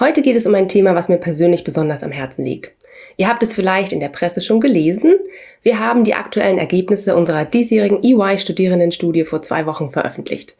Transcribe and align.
Heute 0.00 0.22
geht 0.22 0.34
es 0.34 0.46
um 0.46 0.54
ein 0.54 0.66
Thema, 0.66 0.94
was 0.94 1.10
mir 1.10 1.18
persönlich 1.18 1.62
besonders 1.62 2.02
am 2.02 2.10
Herzen 2.10 2.42
liegt. 2.42 2.72
Ihr 3.18 3.28
habt 3.28 3.42
es 3.42 3.54
vielleicht 3.54 3.92
in 3.92 4.00
der 4.00 4.08
Presse 4.08 4.40
schon 4.40 4.58
gelesen. 4.58 5.16
Wir 5.62 5.78
haben 5.78 6.04
die 6.04 6.14
aktuellen 6.14 6.56
Ergebnisse 6.56 7.14
unserer 7.14 7.44
diesjährigen 7.44 8.02
EY-Studierendenstudie 8.02 9.26
vor 9.26 9.42
zwei 9.42 9.66
Wochen 9.66 9.90
veröffentlicht. 9.90 10.56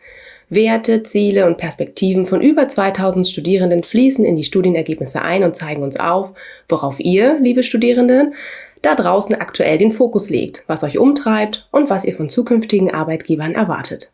Werte, 0.50 1.04
Ziele 1.04 1.46
und 1.46 1.56
Perspektiven 1.56 2.26
von 2.26 2.42
über 2.42 2.68
2000 2.68 3.26
Studierenden 3.26 3.82
fließen 3.82 4.26
in 4.26 4.36
die 4.36 4.44
Studienergebnisse 4.44 5.22
ein 5.22 5.42
und 5.42 5.56
zeigen 5.56 5.82
uns 5.82 5.98
auf, 5.98 6.34
worauf 6.68 7.00
ihr, 7.00 7.38
liebe 7.40 7.62
Studierenden, 7.62 8.34
da 8.82 8.94
draußen 8.94 9.34
aktuell 9.36 9.78
den 9.78 9.90
Fokus 9.90 10.28
legt, 10.28 10.64
was 10.66 10.84
euch 10.84 10.98
umtreibt 10.98 11.66
und 11.70 11.88
was 11.88 12.04
ihr 12.04 12.12
von 12.12 12.28
zukünftigen 12.28 12.92
Arbeitgebern 12.92 13.54
erwartet. 13.54 14.12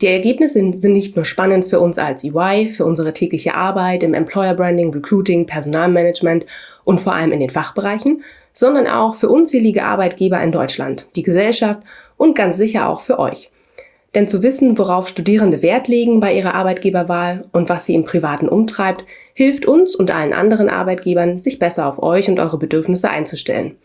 Die 0.00 0.06
Ergebnisse 0.06 0.54
sind, 0.54 0.92
nicht 0.92 1.16
nur 1.16 1.24
spannend 1.24 1.64
für 1.64 1.80
uns 1.80 1.98
als 1.98 2.22
EY, 2.22 2.68
für 2.68 2.84
unsere 2.84 3.12
tägliche 3.12 3.54
Arbeit 3.54 4.04
im 4.04 4.14
Employer 4.14 4.54
Branding, 4.54 4.92
Recruiting, 4.92 5.46
Personalmanagement 5.46 6.46
und 6.84 7.00
vor 7.00 7.14
allem 7.14 7.32
in 7.32 7.40
den 7.40 7.50
Fachbereichen, 7.50 8.22
sondern 8.52 8.86
auch 8.86 9.16
für 9.16 9.28
unzählige 9.28 9.84
Arbeitgeber 9.84 10.40
in 10.40 10.52
Deutschland, 10.52 11.08
die 11.16 11.24
Gesellschaft 11.24 11.82
und 12.16 12.36
ganz 12.36 12.56
sicher 12.56 12.88
auch 12.88 13.00
für 13.00 13.18
euch. 13.18 13.50
Denn 14.14 14.26
zu 14.26 14.42
wissen, 14.42 14.78
worauf 14.78 15.08
Studierende 15.08 15.62
Wert 15.62 15.86
legen 15.86 16.20
bei 16.20 16.32
ihrer 16.32 16.54
Arbeitgeberwahl 16.54 17.42
und 17.52 17.68
was 17.68 17.84
sie 17.84 17.94
im 17.94 18.04
Privaten 18.04 18.48
umtreibt, 18.48 19.04
hilft 19.34 19.66
uns 19.66 19.94
und 19.94 20.14
allen 20.14 20.32
anderen 20.32 20.68
Arbeitgebern, 20.70 21.38
sich 21.38 21.58
besser 21.58 21.86
auf 21.86 22.02
euch 22.02 22.28
und 22.28 22.40
eure 22.40 22.58
Bedürfnisse 22.58 23.10
einzustellen. 23.10 23.76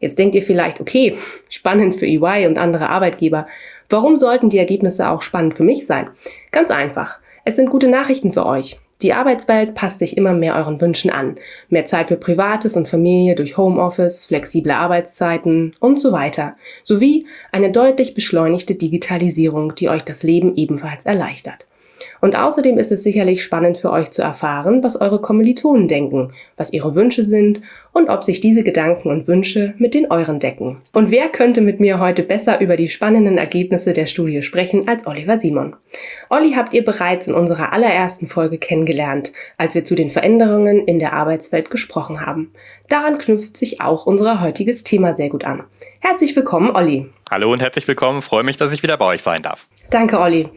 Jetzt 0.00 0.18
denkt 0.18 0.34
ihr 0.34 0.42
vielleicht, 0.42 0.80
okay, 0.80 1.16
spannend 1.48 1.94
für 1.94 2.06
EY 2.06 2.46
und 2.46 2.58
andere 2.58 2.88
Arbeitgeber. 2.88 3.46
Warum 3.90 4.16
sollten 4.16 4.48
die 4.48 4.58
Ergebnisse 4.58 5.08
auch 5.10 5.20
spannend 5.20 5.56
für 5.56 5.64
mich 5.64 5.84
sein? 5.84 6.10
Ganz 6.52 6.70
einfach. 6.70 7.18
Es 7.44 7.56
sind 7.56 7.70
gute 7.70 7.88
Nachrichten 7.88 8.30
für 8.30 8.46
euch. 8.46 8.78
Die 9.02 9.14
Arbeitswelt 9.14 9.74
passt 9.74 9.98
sich 9.98 10.16
immer 10.16 10.32
mehr 10.32 10.54
euren 10.54 10.80
Wünschen 10.80 11.10
an. 11.10 11.36
Mehr 11.70 11.86
Zeit 11.86 12.08
für 12.08 12.16
Privates 12.16 12.76
und 12.76 12.86
Familie 12.86 13.34
durch 13.34 13.56
Homeoffice, 13.56 14.26
flexible 14.26 14.72
Arbeitszeiten 14.72 15.72
und 15.80 15.98
so 15.98 16.12
weiter. 16.12 16.54
Sowie 16.84 17.26
eine 17.50 17.72
deutlich 17.72 18.14
beschleunigte 18.14 18.76
Digitalisierung, 18.76 19.74
die 19.74 19.88
euch 19.88 20.04
das 20.04 20.22
Leben 20.22 20.54
ebenfalls 20.54 21.06
erleichtert. 21.06 21.66
Und 22.20 22.36
außerdem 22.36 22.78
ist 22.78 22.92
es 22.92 23.02
sicherlich 23.02 23.42
spannend 23.42 23.78
für 23.78 23.90
euch 23.90 24.10
zu 24.10 24.22
erfahren, 24.22 24.82
was 24.82 25.00
eure 25.00 25.20
Kommilitonen 25.20 25.88
denken, 25.88 26.32
was 26.56 26.72
ihre 26.72 26.94
Wünsche 26.94 27.24
sind 27.24 27.60
und 27.92 28.08
ob 28.08 28.24
sich 28.24 28.40
diese 28.40 28.62
Gedanken 28.62 29.10
und 29.10 29.26
Wünsche 29.26 29.74
mit 29.78 29.94
den 29.94 30.10
euren 30.10 30.38
decken. 30.38 30.78
Und 30.92 31.10
wer 31.10 31.28
könnte 31.28 31.60
mit 31.60 31.80
mir 31.80 31.98
heute 31.98 32.22
besser 32.22 32.60
über 32.60 32.76
die 32.76 32.88
spannenden 32.88 33.38
Ergebnisse 33.38 33.92
der 33.92 34.06
Studie 34.06 34.42
sprechen 34.42 34.88
als 34.88 35.06
Oliver 35.06 35.40
Simon? 35.40 35.76
Olli 36.28 36.52
habt 36.52 36.74
ihr 36.74 36.84
bereits 36.84 37.26
in 37.26 37.34
unserer 37.34 37.72
allerersten 37.72 38.26
Folge 38.26 38.58
kennengelernt, 38.58 39.32
als 39.56 39.74
wir 39.74 39.84
zu 39.84 39.94
den 39.94 40.10
Veränderungen 40.10 40.86
in 40.86 40.98
der 40.98 41.14
Arbeitswelt 41.14 41.70
gesprochen 41.70 42.24
haben. 42.24 42.52
Daran 42.88 43.18
knüpft 43.18 43.56
sich 43.56 43.80
auch 43.80 44.06
unser 44.06 44.40
heutiges 44.40 44.84
Thema 44.84 45.16
sehr 45.16 45.28
gut 45.28 45.44
an. 45.44 45.64
Herzlich 46.02 46.34
willkommen, 46.34 46.74
Olli. 46.74 47.10
Hallo 47.30 47.52
und 47.52 47.60
herzlich 47.60 47.86
willkommen. 47.86 48.22
Freue 48.22 48.42
mich, 48.42 48.56
dass 48.56 48.72
ich 48.72 48.82
wieder 48.82 48.96
bei 48.96 49.04
euch 49.04 49.22
sein 49.22 49.42
darf. 49.42 49.68
Danke, 49.90 50.18
Olli. 50.18 50.48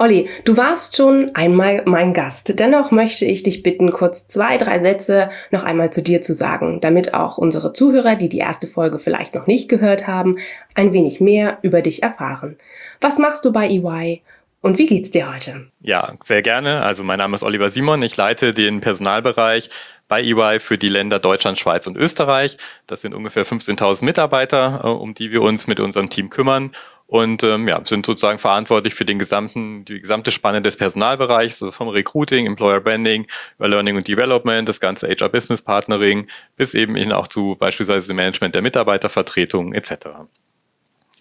Olli, 0.00 0.28
du 0.44 0.56
warst 0.56 0.96
schon 0.96 1.30
einmal 1.34 1.84
mein 1.86 2.12
Gast. 2.12 2.58
Dennoch 2.58 2.90
möchte 2.90 3.24
ich 3.24 3.44
dich 3.44 3.62
bitten, 3.62 3.92
kurz 3.92 4.26
zwei, 4.26 4.58
drei 4.58 4.80
Sätze 4.80 5.30
noch 5.52 5.62
einmal 5.62 5.90
zu 5.90 6.02
dir 6.02 6.20
zu 6.20 6.34
sagen, 6.34 6.80
damit 6.80 7.14
auch 7.14 7.38
unsere 7.38 7.72
Zuhörer, 7.72 8.16
die 8.16 8.28
die 8.28 8.38
erste 8.38 8.66
Folge 8.66 8.98
vielleicht 8.98 9.36
noch 9.36 9.46
nicht 9.46 9.68
gehört 9.68 10.08
haben, 10.08 10.38
ein 10.74 10.92
wenig 10.92 11.20
mehr 11.20 11.58
über 11.62 11.80
dich 11.80 12.02
erfahren. 12.02 12.58
Was 13.00 13.18
machst 13.18 13.44
du 13.44 13.52
bei 13.52 13.68
EY? 13.68 14.22
Und 14.60 14.78
wie 14.78 14.86
geht's 14.86 15.12
dir 15.12 15.32
heute? 15.32 15.68
Ja, 15.80 16.14
sehr 16.24 16.42
gerne. 16.42 16.82
Also 16.82 17.04
mein 17.04 17.18
Name 17.18 17.36
ist 17.36 17.44
Oliver 17.44 17.68
Simon. 17.68 18.02
Ich 18.02 18.16
leite 18.16 18.52
den 18.52 18.80
Personalbereich 18.80 19.70
bei 20.08 20.22
EY 20.22 20.58
für 20.58 20.78
die 20.78 20.88
Länder 20.88 21.18
Deutschland, 21.18 21.58
Schweiz 21.58 21.86
und 21.86 21.96
Österreich. 21.96 22.56
Das 22.86 23.02
sind 23.02 23.14
ungefähr 23.14 23.44
15.000 23.44 24.04
Mitarbeiter, 24.04 24.80
äh, 24.84 24.88
um 24.88 25.14
die 25.14 25.30
wir 25.30 25.42
uns 25.42 25.66
mit 25.66 25.80
unserem 25.80 26.10
Team 26.10 26.30
kümmern 26.30 26.72
und 27.08 27.42
ähm, 27.42 27.66
ja, 27.66 27.80
sind 27.84 28.04
sozusagen 28.04 28.38
verantwortlich 28.38 28.94
für 28.94 29.06
den 29.06 29.18
gesamten, 29.18 29.86
die 29.86 29.98
gesamte 29.98 30.30
Spanne 30.30 30.60
des 30.60 30.76
Personalbereichs, 30.76 31.62
also 31.62 31.72
vom 31.72 31.88
Recruiting, 31.88 32.46
Employer 32.46 32.80
Branding, 32.80 33.26
über 33.56 33.68
Learning 33.68 33.96
und 33.96 34.06
Development, 34.06 34.68
das 34.68 34.78
ganze 34.78 35.08
HR 35.08 35.30
Business 35.30 35.62
Partnering, 35.62 36.28
bis 36.56 36.74
eben 36.74 36.96
hin 36.96 37.12
auch 37.12 37.26
zu 37.26 37.56
beispielsweise 37.58 38.08
dem 38.08 38.16
Management 38.16 38.54
der 38.54 38.62
Mitarbeitervertretung 38.62 39.72
etc. 39.72 40.08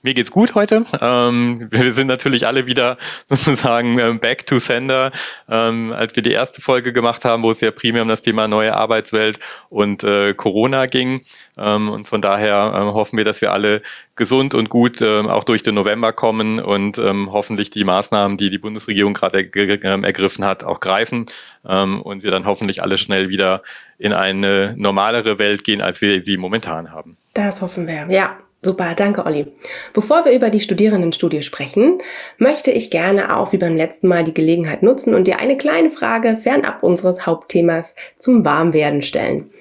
Mir 0.04 0.14
geht's 0.14 0.32
gut 0.32 0.54
heute. 0.54 0.86
Ähm, 1.02 1.68
wir 1.72 1.92
sind 1.92 2.08
natürlich 2.08 2.46
alle 2.46 2.66
wieder 2.68 2.98
sozusagen 3.26 4.00
ähm, 4.00 4.20
back 4.20 4.46
to 4.46 4.60
sender, 4.60 5.12
ähm, 5.50 5.92
als 5.92 6.16
wir 6.16 6.24
die 6.24 6.32
erste 6.32 6.62
Folge 6.62 6.94
gemacht 6.94 7.26
haben, 7.26 7.44
wo 7.44 7.50
es 7.50 7.62
ja 7.62 7.72
primär 7.72 8.04
um 8.04 8.08
das 8.08 8.22
Thema 8.22 8.48
neue 8.48 8.76
Arbeitswelt 8.76 9.40
und 9.70 10.04
äh, 10.04 10.34
Corona 10.36 10.86
ging. 10.86 11.24
Ähm, 11.58 11.90
und 11.90 12.08
von 12.08 12.22
daher 12.22 12.74
ähm, 12.76 12.94
hoffen 12.94 13.18
wir, 13.18 13.26
dass 13.26 13.42
wir 13.42 13.52
alle 13.52 13.82
gesund 14.16 14.54
und 14.54 14.70
gut 14.70 15.04
auch 15.04 15.44
durch 15.44 15.62
den 15.62 15.76
November 15.76 16.12
kommen 16.12 16.60
und 16.60 16.98
hoffentlich 16.98 17.70
die 17.70 17.84
Maßnahmen, 17.84 18.36
die 18.36 18.50
die 18.50 18.58
Bundesregierung 18.58 19.14
gerade 19.14 19.48
er 19.54 20.04
ergriffen 20.04 20.44
hat, 20.44 20.64
auch 20.64 20.80
greifen 20.80 21.28
und 21.62 22.24
wir 22.24 22.32
dann 22.32 22.48
hoffentlich 22.48 22.82
alle 22.82 22.98
schnell 22.98 23.30
wieder 23.30 23.62
in 24.00 24.14
eine 24.14 24.74
normalere 24.76 25.38
Welt 25.38 25.64
gehen, 25.64 25.82
als 25.84 26.02
wir 26.02 26.20
sie 26.22 26.38
momentan 26.38 26.92
haben. 26.92 27.16
Das 27.36 27.62
hoffen 27.62 27.88
wir, 27.88 28.08
ja. 28.10 28.40
Super, 28.64 28.96
danke 28.96 29.26
Olli. 29.26 29.48
Bevor 29.94 30.26
wir 30.26 30.32
über 30.32 30.50
die 30.50 30.60
Studierendenstudie 30.60 31.44
sprechen, 31.44 32.00
möchte 32.38 32.72
ich 32.72 32.90
gerne 32.90 33.38
auch 33.38 33.54
wie 33.54 33.58
beim 33.58 33.76
letzten 33.76 34.08
Mal 34.08 34.24
die 34.24 34.34
Gelegenheit 34.34 34.82
nutzen 34.82 35.14
und 35.14 35.28
dir 35.28 35.40
eine 35.40 35.58
kleine 35.58 35.92
Frage 35.92 36.36
fernab 36.36 36.82
unseres 36.82 37.26
Hauptthemas 37.26 37.96
zum 38.18 38.44
Warmwerden 38.44 39.04
stellen. 39.04 39.52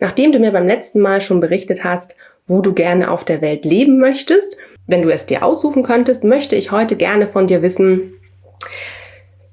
Nachdem 0.00 0.32
du 0.32 0.40
mir 0.40 0.50
beim 0.50 0.66
letzten 0.66 1.00
Mal 1.00 1.20
schon 1.20 1.40
berichtet 1.40 1.84
hast, 1.84 2.16
wo 2.48 2.60
du 2.60 2.74
gerne 2.74 3.10
auf 3.10 3.24
der 3.24 3.40
Welt 3.40 3.64
leben 3.64 3.98
möchtest, 3.98 4.56
wenn 4.88 5.02
du 5.02 5.10
es 5.10 5.26
dir 5.26 5.44
aussuchen 5.44 5.84
könntest, 5.84 6.24
möchte 6.24 6.56
ich 6.56 6.72
heute 6.72 6.96
gerne 6.96 7.28
von 7.28 7.46
dir 7.46 7.62
wissen, 7.62 8.14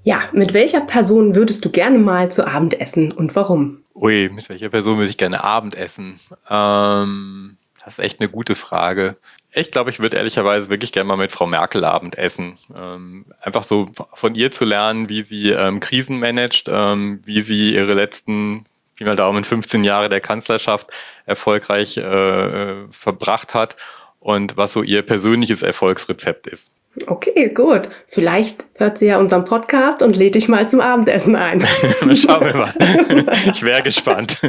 ja, 0.01 0.23
mit 0.33 0.55
welcher 0.55 0.81
Person 0.81 1.35
würdest 1.35 1.63
du 1.63 1.69
gerne 1.69 1.99
mal 1.99 2.31
zu 2.31 2.47
Abend 2.47 2.81
essen 2.81 3.11
und 3.11 3.35
warum? 3.35 3.83
Ui, 3.93 4.29
mit 4.29 4.49
welcher 4.49 4.69
Person 4.69 4.97
würde 4.97 5.11
ich 5.11 5.17
gerne 5.17 5.43
Abend 5.43 5.75
essen? 5.75 6.19
Ähm 6.49 7.58
das 7.83 7.97
ist 7.97 8.03
echt 8.03 8.19
eine 8.19 8.29
gute 8.29 8.55
Frage. 8.55 9.17
Ich 9.51 9.71
glaube, 9.71 9.89
ich 9.89 9.99
würde 9.99 10.17
ehrlicherweise 10.17 10.69
wirklich 10.69 10.91
gerne 10.91 11.07
mal 11.07 11.17
mit 11.17 11.31
Frau 11.31 11.47
Merkel 11.47 11.83
Abend 11.83 12.17
essen. 12.17 12.57
Ähm, 12.77 13.25
einfach 13.41 13.63
so 13.63 13.89
von 14.13 14.35
ihr 14.35 14.51
zu 14.51 14.65
lernen, 14.65 15.09
wie 15.09 15.21
sie 15.23 15.49
ähm, 15.51 15.79
Krisen 15.79 16.19
managt, 16.19 16.69
ähm, 16.71 17.21
wie 17.25 17.41
sie 17.41 17.73
ihre 17.73 17.93
letzten, 17.93 18.65
wie 18.95 19.05
mal 19.05 19.15
Daumen, 19.15 19.43
15 19.43 19.83
Jahre 19.83 20.09
der 20.09 20.21
Kanzlerschaft 20.21 20.91
erfolgreich 21.25 21.97
äh, 21.97 22.01
äh, 22.01 22.87
verbracht 22.91 23.53
hat 23.55 23.75
und 24.19 24.57
was 24.57 24.73
so 24.73 24.83
ihr 24.83 25.01
persönliches 25.01 25.63
Erfolgsrezept 25.63 26.47
ist. 26.47 26.73
Okay, 27.05 27.49
gut. 27.49 27.89
Vielleicht 28.07 28.65
hört 28.77 28.97
sie 28.97 29.07
ja 29.07 29.17
unseren 29.19 29.45
Podcast 29.45 30.01
und 30.01 30.15
lädt 30.15 30.35
dich 30.35 30.47
mal 30.47 30.67
zum 30.67 30.81
Abendessen 30.81 31.35
ein. 31.35 31.61
Schauen 32.15 32.45
wir 32.45 32.55
mal. 32.55 32.73
Ich 33.53 33.63
wäre 33.63 33.81
gespannt. 33.81 34.39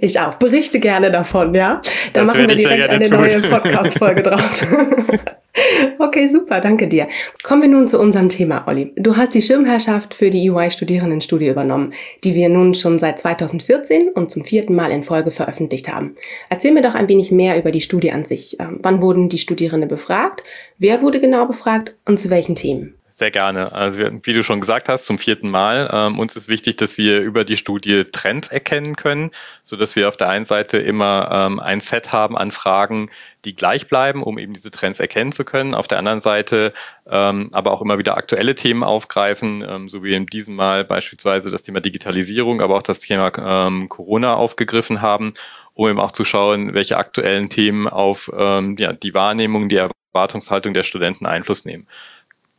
Ich 0.00 0.20
auch. 0.20 0.34
Berichte 0.34 0.78
gerne 0.78 1.10
davon, 1.10 1.54
ja? 1.54 1.80
Dann 2.12 2.26
das 2.26 2.36
machen 2.36 2.48
wir 2.48 2.56
direkt 2.56 2.88
eine 2.88 3.08
tun. 3.08 3.20
neue 3.20 3.40
Podcast-Folge 3.42 4.22
draus. 4.22 4.64
Okay, 5.98 6.28
super, 6.28 6.60
danke 6.60 6.88
dir. 6.88 7.08
Kommen 7.42 7.62
wir 7.62 7.68
nun 7.68 7.88
zu 7.88 8.00
unserem 8.00 8.28
Thema, 8.28 8.66
Olli. 8.66 8.92
Du 8.96 9.16
hast 9.16 9.34
die 9.34 9.42
Schirmherrschaft 9.42 10.14
für 10.14 10.30
die 10.30 10.46
EY-Studierendenstudie 10.48 11.48
übernommen, 11.48 11.92
die 12.24 12.34
wir 12.34 12.48
nun 12.48 12.74
schon 12.74 12.98
seit 12.98 13.18
2014 13.18 14.10
und 14.10 14.30
zum 14.30 14.44
vierten 14.44 14.74
Mal 14.74 14.90
in 14.90 15.02
Folge 15.02 15.30
veröffentlicht 15.30 15.88
haben. 15.88 16.14
Erzähl 16.48 16.72
mir 16.72 16.82
doch 16.82 16.94
ein 16.94 17.08
wenig 17.08 17.30
mehr 17.30 17.58
über 17.58 17.70
die 17.70 17.80
Studie 17.80 18.12
an 18.12 18.24
sich. 18.24 18.58
Ähm, 18.60 18.78
wann 18.82 19.02
wurden 19.02 19.28
die 19.28 19.38
Studierenden 19.38 19.88
befragt? 19.88 20.42
Wer 20.78 21.02
wurde 21.02 21.20
genau 21.20 21.46
befragt 21.46 21.94
und 22.04 22.18
zu 22.18 22.30
welchen 22.30 22.54
Themen? 22.54 22.97
Sehr 23.18 23.32
gerne. 23.32 23.72
Also 23.72 23.98
wie 23.98 24.32
du 24.32 24.44
schon 24.44 24.60
gesagt 24.60 24.88
hast, 24.88 25.04
zum 25.04 25.18
vierten 25.18 25.50
Mal. 25.50 25.90
Ähm, 25.92 26.20
uns 26.20 26.36
ist 26.36 26.48
wichtig, 26.48 26.76
dass 26.76 26.98
wir 26.98 27.18
über 27.18 27.42
die 27.42 27.56
Studie 27.56 28.04
Trends 28.04 28.46
erkennen 28.46 28.94
können, 28.94 29.32
so 29.64 29.74
dass 29.74 29.96
wir 29.96 30.06
auf 30.06 30.16
der 30.16 30.28
einen 30.28 30.44
Seite 30.44 30.78
immer 30.78 31.28
ähm, 31.32 31.58
ein 31.58 31.80
Set 31.80 32.12
haben 32.12 32.38
an 32.38 32.52
Fragen, 32.52 33.10
die 33.44 33.56
gleich 33.56 33.88
bleiben, 33.88 34.22
um 34.22 34.38
eben 34.38 34.52
diese 34.52 34.70
Trends 34.70 35.00
erkennen 35.00 35.32
zu 35.32 35.44
können. 35.44 35.74
Auf 35.74 35.88
der 35.88 35.98
anderen 35.98 36.20
Seite 36.20 36.72
ähm, 37.10 37.50
aber 37.52 37.72
auch 37.72 37.82
immer 37.82 37.98
wieder 37.98 38.16
aktuelle 38.16 38.54
Themen 38.54 38.84
aufgreifen, 38.84 39.64
ähm, 39.68 39.88
so 39.88 40.04
wie 40.04 40.14
in 40.14 40.26
diesem 40.26 40.54
Mal 40.54 40.84
beispielsweise 40.84 41.50
das 41.50 41.62
Thema 41.62 41.80
Digitalisierung, 41.80 42.60
aber 42.60 42.76
auch 42.76 42.84
das 42.84 43.00
Thema 43.00 43.32
ähm, 43.36 43.88
Corona 43.88 44.34
aufgegriffen 44.34 45.02
haben, 45.02 45.34
um 45.74 45.88
eben 45.88 45.98
auch 45.98 46.12
zu 46.12 46.24
schauen, 46.24 46.72
welche 46.72 46.98
aktuellen 46.98 47.48
Themen 47.48 47.88
auf 47.88 48.30
ähm, 48.38 48.76
ja, 48.78 48.92
die 48.92 49.12
Wahrnehmung, 49.12 49.68
die 49.68 49.80
Erwartungshaltung 50.12 50.72
der 50.72 50.84
Studenten 50.84 51.26
Einfluss 51.26 51.64
nehmen. 51.64 51.88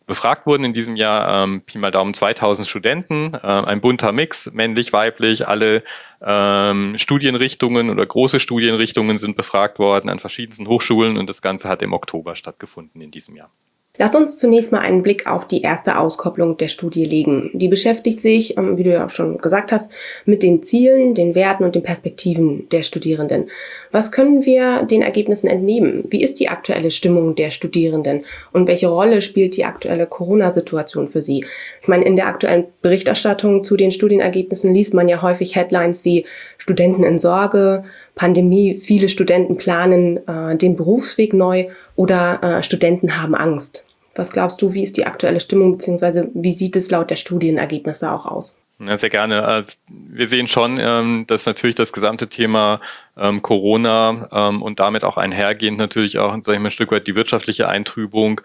Befragt 0.09 0.47
wurden 0.47 0.63
in 0.63 0.73
diesem 0.73 0.95
Jahr 0.95 1.43
ähm, 1.43 1.61
Pi 1.61 1.77
mal 1.77 1.91
Daumen 1.91 2.15
2000 2.15 2.67
Studenten, 2.67 3.35
äh, 3.35 3.37
ein 3.37 3.79
bunter 3.79 4.11
Mix, 4.11 4.51
männlich, 4.51 4.91
weiblich, 4.91 5.47
alle 5.47 5.83
ähm, 6.19 6.97
Studienrichtungen 6.97 7.91
oder 7.91 8.07
große 8.07 8.39
Studienrichtungen 8.39 9.19
sind 9.19 9.37
befragt 9.37 9.77
worden 9.77 10.09
an 10.09 10.19
verschiedensten 10.19 10.67
Hochschulen 10.67 11.15
und 11.19 11.29
das 11.29 11.43
Ganze 11.43 11.69
hat 11.69 11.83
im 11.83 11.93
Oktober 11.93 12.33
stattgefunden 12.33 12.99
in 13.01 13.11
diesem 13.11 13.35
Jahr. 13.35 13.51
Lass 14.01 14.15
uns 14.15 14.37
zunächst 14.37 14.71
mal 14.71 14.79
einen 14.79 15.03
Blick 15.03 15.27
auf 15.27 15.45
die 15.45 15.61
erste 15.61 15.97
Auskopplung 15.97 16.55
der 16.55 16.69
Studie 16.69 17.03
legen. 17.03 17.51
Die 17.53 17.67
beschäftigt 17.67 18.21
sich, 18.21 18.57
ähm, 18.57 18.77
wie 18.77 18.83
du 18.83 18.91
ja 18.91 19.05
auch 19.05 19.09
schon 19.09 19.39
gesagt 19.39 19.73
hast, 19.73 19.91
mit 20.23 20.41
den 20.41 20.63
Zielen, 20.63 21.15
den 21.15 21.35
Werten 21.35 21.65
und 21.65 21.75
den 21.75 21.83
Perspektiven 21.83 22.69
der 22.69 22.83
Studierenden. 22.83 23.49
Was 23.91 24.13
können 24.13 24.45
wir 24.45 24.83
den 24.83 25.01
Ergebnissen 25.01 25.47
entnehmen? 25.47 26.05
Wie 26.07 26.23
ist 26.23 26.39
die 26.39 26.47
aktuelle 26.47 26.91
Stimmung 26.91 27.35
der 27.35 27.49
Studierenden 27.49 28.23
und 28.53 28.69
welche 28.69 28.87
Rolle 28.87 29.19
spielt 29.19 29.57
die 29.57 29.65
aktuelle 29.65 30.07
Corona-Situation 30.07 31.09
für 31.09 31.21
sie? 31.21 31.45
Ich 31.81 31.89
meine, 31.89 32.05
in 32.05 32.15
der 32.15 32.27
aktuellen 32.27 32.67
Berichterstattung 32.81 33.65
zu 33.65 33.75
den 33.75 33.91
Studienergebnissen 33.91 34.73
liest 34.73 34.93
man 34.93 35.09
ja 35.09 35.21
häufig 35.21 35.57
Headlines 35.57 36.05
wie 36.05 36.25
Studenten 36.57 37.03
in 37.03 37.19
Sorge, 37.19 37.83
Pandemie, 38.15 38.75
viele 38.75 39.09
Studenten 39.09 39.57
planen 39.57 40.25
äh, 40.25 40.55
den 40.55 40.77
Berufsweg 40.77 41.33
neu 41.33 41.67
oder 41.97 42.41
äh, 42.41 42.63
Studenten 42.63 43.21
haben 43.21 43.35
Angst. 43.35 43.85
Was 44.19 44.31
glaubst 44.31 44.61
du, 44.61 44.73
wie 44.73 44.83
ist 44.83 44.97
die 44.97 45.05
aktuelle 45.05 45.39
Stimmung, 45.39 45.77
beziehungsweise 45.77 46.29
wie 46.33 46.51
sieht 46.51 46.75
es 46.75 46.91
laut 46.91 47.09
der 47.09 47.15
Studienergebnisse 47.15 48.11
auch 48.11 48.25
aus? 48.25 48.59
Ja, 48.77 48.97
sehr 48.97 49.09
gerne. 49.09 49.45
Also 49.45 49.77
wir 49.87 50.27
sehen 50.27 50.49
schon, 50.49 50.77
ähm, 50.77 51.25
dass 51.27 51.45
natürlich 51.45 51.75
das 51.75 51.93
gesamte 51.93 52.27
Thema 52.27 52.81
ähm, 53.17 53.41
Corona 53.41 54.27
ähm, 54.31 54.61
und 54.61 54.81
damit 54.81 55.05
auch 55.05 55.15
einhergehend 55.15 55.79
natürlich 55.79 56.17
auch, 56.17 56.31
sage 56.31 56.53
ich 56.53 56.59
mal, 56.59 56.65
ein 56.65 56.71
Stück 56.71 56.91
weit 56.91 57.07
die 57.07 57.15
wirtschaftliche 57.15 57.67
Eintrübung 57.67 58.41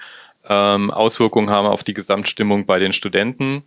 Auswirkungen 0.47 1.49
haben 1.49 1.67
auf 1.67 1.85
die 1.85 1.95
Gesamtstimmung 1.95 2.67
bei 2.67 2.79
den 2.79 2.93
Studenten. 2.93 3.63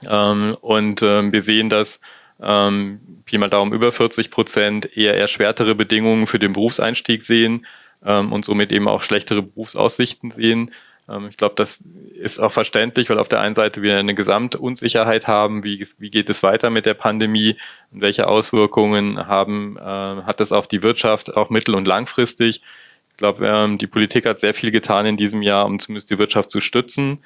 und 0.00 1.02
wir 1.02 1.40
sehen, 1.42 1.68
dass 1.68 2.00
Pi 2.38 3.36
mal 3.36 3.50
Daumen 3.50 3.74
über 3.74 3.92
40 3.92 4.30
Prozent 4.30 4.96
eher 4.96 5.18
erschwertere 5.18 5.74
Bedingungen 5.74 6.26
für 6.26 6.38
den 6.38 6.54
Berufseinstieg 6.54 7.20
sehen 7.20 7.66
und 8.00 8.46
somit 8.46 8.72
eben 8.72 8.88
auch 8.88 9.02
schlechtere 9.02 9.42
Berufsaussichten 9.42 10.30
sehen. 10.30 10.70
Ähm, 11.10 11.26
ich 11.28 11.36
glaube, 11.36 11.54
das 11.56 11.88
ist 12.14 12.38
auch 12.38 12.52
verständlich, 12.52 13.10
weil 13.10 13.18
auf 13.18 13.28
der 13.28 13.40
einen 13.40 13.54
Seite 13.54 13.82
wir 13.82 13.96
eine 13.96 14.14
Gesamtunsicherheit 14.14 15.26
haben, 15.26 15.64
wie, 15.64 15.86
wie 15.98 16.10
geht 16.10 16.30
es 16.30 16.42
weiter 16.42 16.70
mit 16.70 16.86
der 16.86 16.94
Pandemie 16.94 17.56
und 17.90 18.00
welche 18.00 18.26
Auswirkungen 18.28 19.26
haben, 19.26 19.76
äh, 19.76 19.80
hat 19.80 20.40
das 20.40 20.52
auf 20.52 20.68
die 20.68 20.82
Wirtschaft 20.82 21.36
auch 21.36 21.50
mittel- 21.50 21.74
und 21.74 21.86
langfristig. 21.86 22.62
Ich 23.10 23.16
glaube, 23.16 23.46
ähm, 23.46 23.78
die 23.78 23.86
Politik 23.86 24.26
hat 24.26 24.38
sehr 24.38 24.54
viel 24.54 24.70
getan 24.70 25.06
in 25.06 25.16
diesem 25.16 25.42
Jahr, 25.42 25.66
um 25.66 25.78
zumindest 25.78 26.10
die 26.10 26.18
Wirtschaft 26.18 26.50
zu 26.50 26.60
stützen. 26.60 27.18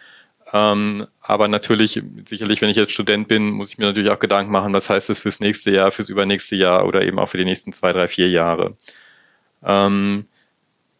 Ähm, 0.52 1.06
aber 1.20 1.48
natürlich, 1.48 2.02
sicherlich, 2.26 2.62
wenn 2.62 2.68
ich 2.68 2.76
jetzt 2.76 2.92
Student 2.92 3.28
bin, 3.28 3.50
muss 3.50 3.70
ich 3.70 3.78
mir 3.78 3.86
natürlich 3.86 4.10
auch 4.10 4.18
Gedanken 4.18 4.52
machen, 4.52 4.74
was 4.74 4.90
heißt 4.90 5.08
das 5.08 5.20
fürs 5.20 5.40
nächste 5.40 5.70
Jahr, 5.70 5.90
fürs 5.90 6.10
übernächste 6.10 6.56
Jahr 6.56 6.86
oder 6.86 7.02
eben 7.02 7.18
auch 7.18 7.28
für 7.28 7.38
die 7.38 7.44
nächsten 7.44 7.72
zwei, 7.72 7.92
drei, 7.92 8.08
vier 8.08 8.28
Jahre. 8.28 8.76
Ähm, 9.64 10.26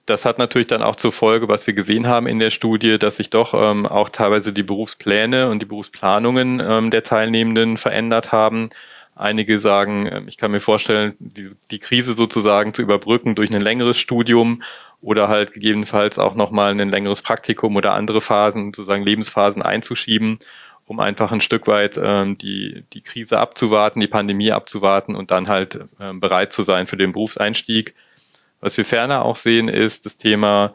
das 0.07 0.25
hat 0.25 0.39
natürlich 0.39 0.67
dann 0.67 0.83
auch 0.83 0.97
zur 0.97 1.13
Folge, 1.13 1.49
was 1.49 1.67
wir 1.67 1.75
gesehen 1.75 2.07
haben 2.07 2.27
in 2.27 2.39
der 2.39 2.51
Studie, 2.51 2.99
dass 2.99 3.17
sich 3.17 3.31
doch 3.31 3.55
ähm, 3.55 3.87
auch 3.87 4.11
teilweise 4.11 4.53
die 4.53 4.63
Berufspläne 4.63 5.49
und 5.49 5.63
die 5.63 5.67
Berufsplanungen 5.67 6.61
ähm, 6.61 6.91
der 6.91 7.03
Teilnehmenden 7.03 7.77
verändert 7.77 8.31
haben. 8.31 8.69
Einige 9.17 9.59
sagen, 9.59 10.09
ähm, 10.11 10.29
ich 10.29 10.37
kann 10.37 10.51
mir 10.51 10.61
vorstellen, 10.61 11.15
die, 11.19 11.51
die, 11.71 11.79
Krise 11.79 12.13
sozusagen 12.15 12.75
zu 12.75 12.83
überbrücken 12.83 13.35
durch 13.35 13.55
ein 13.55 13.63
längeres 13.63 13.97
Studium 13.97 14.63
oder 15.01 15.29
halt 15.29 15.53
gegebenenfalls 15.53 16.19
auch 16.19 16.35
nochmal 16.35 16.73
ein 16.73 16.91
längeres 16.91 17.23
Praktikum 17.23 17.77
oder 17.77 17.95
andere 17.95 18.21
Phasen, 18.21 18.75
sozusagen 18.75 19.05
Lebensphasen 19.05 19.63
einzuschieben, 19.63 20.39
um 20.87 21.01
einfach 21.01 21.33
ein 21.33 21.41
Stück 21.41 21.67
weit 21.67 21.99
ähm, 22.03 22.37
die, 22.37 22.85
die 22.93 23.01
Krise 23.01 23.39
abzuwarten, 23.39 24.01
die 24.01 24.07
Pandemie 24.07 24.53
abzuwarten 24.53 25.17
und 25.17 25.31
dann 25.31 25.49
halt 25.49 25.79
ähm, 25.99 26.21
bereit 26.21 26.53
zu 26.53 26.63
sein 26.63 26.87
für 26.87 26.99
den 26.99 27.13
Berufseinstieg. 27.13 27.95
Was 28.65 28.79
wir 28.79 28.87
ferner 28.87 29.27
auch 29.27 29.37
sehen, 29.37 29.69
ist 29.69 30.07
das 30.07 30.17
Thema, 30.17 30.73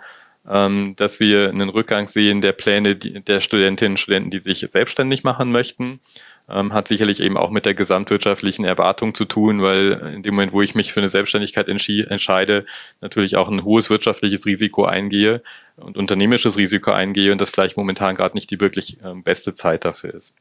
ähm, 0.48 0.96
dass 0.96 1.20
wir 1.20 1.50
einen 1.50 1.70
Rückgang 1.70 2.08
sehen 2.08 2.40
der 2.40 2.52
Pläne 2.52 2.96
der 2.96 3.40
Studentinnen 3.40 3.94
und 3.94 3.98
Studenten, 3.98 4.30
die 4.30 4.38
sich 4.38 4.64
selbstständig 4.70 5.24
machen 5.24 5.52
möchten. 5.52 6.00
Ähm, 6.48 6.72
hat 6.72 6.88
sicherlich 6.88 7.20
eben 7.20 7.36
auch 7.36 7.50
mit 7.50 7.66
der 7.66 7.74
gesamtwirtschaftlichen 7.74 8.64
Erwartung 8.64 9.16
zu 9.16 9.26
tun, 9.26 9.64
weil 9.64 10.14
in 10.14 10.22
dem 10.22 10.36
Moment, 10.36 10.54
wo 10.54 10.62
ich 10.62 10.76
mich 10.76 10.94
für 10.94 11.00
eine 11.00 11.10
Selbstständigkeit 11.10 11.68
entscheide, 11.68 12.68
natürlich 13.02 13.38
auch 13.38 13.50
ein 13.50 13.64
hohes 13.64 13.90
wirtschaftliches 13.90 14.46
Risiko 14.46 14.86
eingehe 14.86 15.42
und 15.76 15.98
unternehmisches 15.98 16.58
Risiko 16.58 16.92
eingehe 16.92 17.32
und 17.32 17.42
das 17.42 17.50
vielleicht 17.50 17.76
momentan 17.76 18.14
gerade 18.14 18.38
nicht 18.38 18.52
die 18.52 18.62
wirklich 18.62 18.98
ähm, 19.04 19.24
beste 19.24 19.52
Zeit 19.52 19.84
dafür 19.84 20.14
ist. 20.14 20.36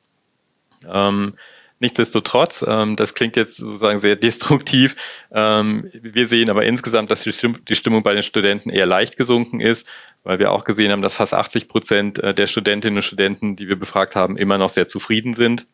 Nichtsdestotrotz, 1.80 2.64
ähm, 2.66 2.96
das 2.96 3.14
klingt 3.14 3.36
jetzt 3.36 3.56
sozusagen 3.56 4.00
sehr 4.00 4.16
destruktiv. 4.16 4.96
Ähm, 5.30 5.88
wir 5.92 6.26
sehen 6.26 6.50
aber 6.50 6.64
insgesamt, 6.64 7.10
dass 7.10 7.22
die 7.22 7.74
Stimmung 7.74 8.02
bei 8.02 8.14
den 8.14 8.24
Studenten 8.24 8.70
eher 8.70 8.86
leicht 8.86 9.16
gesunken 9.16 9.60
ist, 9.60 9.88
weil 10.24 10.40
wir 10.40 10.50
auch 10.50 10.64
gesehen 10.64 10.90
haben, 10.90 11.02
dass 11.02 11.16
fast 11.16 11.34
80 11.34 11.68
Prozent 11.68 12.18
äh, 12.18 12.34
der 12.34 12.48
Studentinnen 12.48 12.96
und 12.96 13.02
Studenten, 13.02 13.54
die 13.54 13.68
wir 13.68 13.78
befragt 13.78 14.16
haben, 14.16 14.36
immer 14.36 14.58
noch 14.58 14.70
sehr 14.70 14.88
zufrieden 14.88 15.34
sind. 15.34 15.66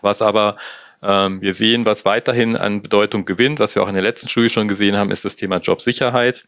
Was 0.00 0.22
aber 0.22 0.56
ähm, 1.02 1.40
wir 1.40 1.52
sehen, 1.52 1.86
was 1.86 2.04
weiterhin 2.04 2.56
an 2.56 2.82
Bedeutung 2.82 3.24
gewinnt, 3.24 3.60
was 3.60 3.76
wir 3.76 3.84
auch 3.84 3.88
in 3.88 3.94
der 3.94 4.02
letzten 4.02 4.28
Studie 4.28 4.50
schon 4.50 4.66
gesehen 4.66 4.96
haben, 4.96 5.12
ist 5.12 5.24
das 5.24 5.36
Thema 5.36 5.58
Jobsicherheit. 5.58 6.44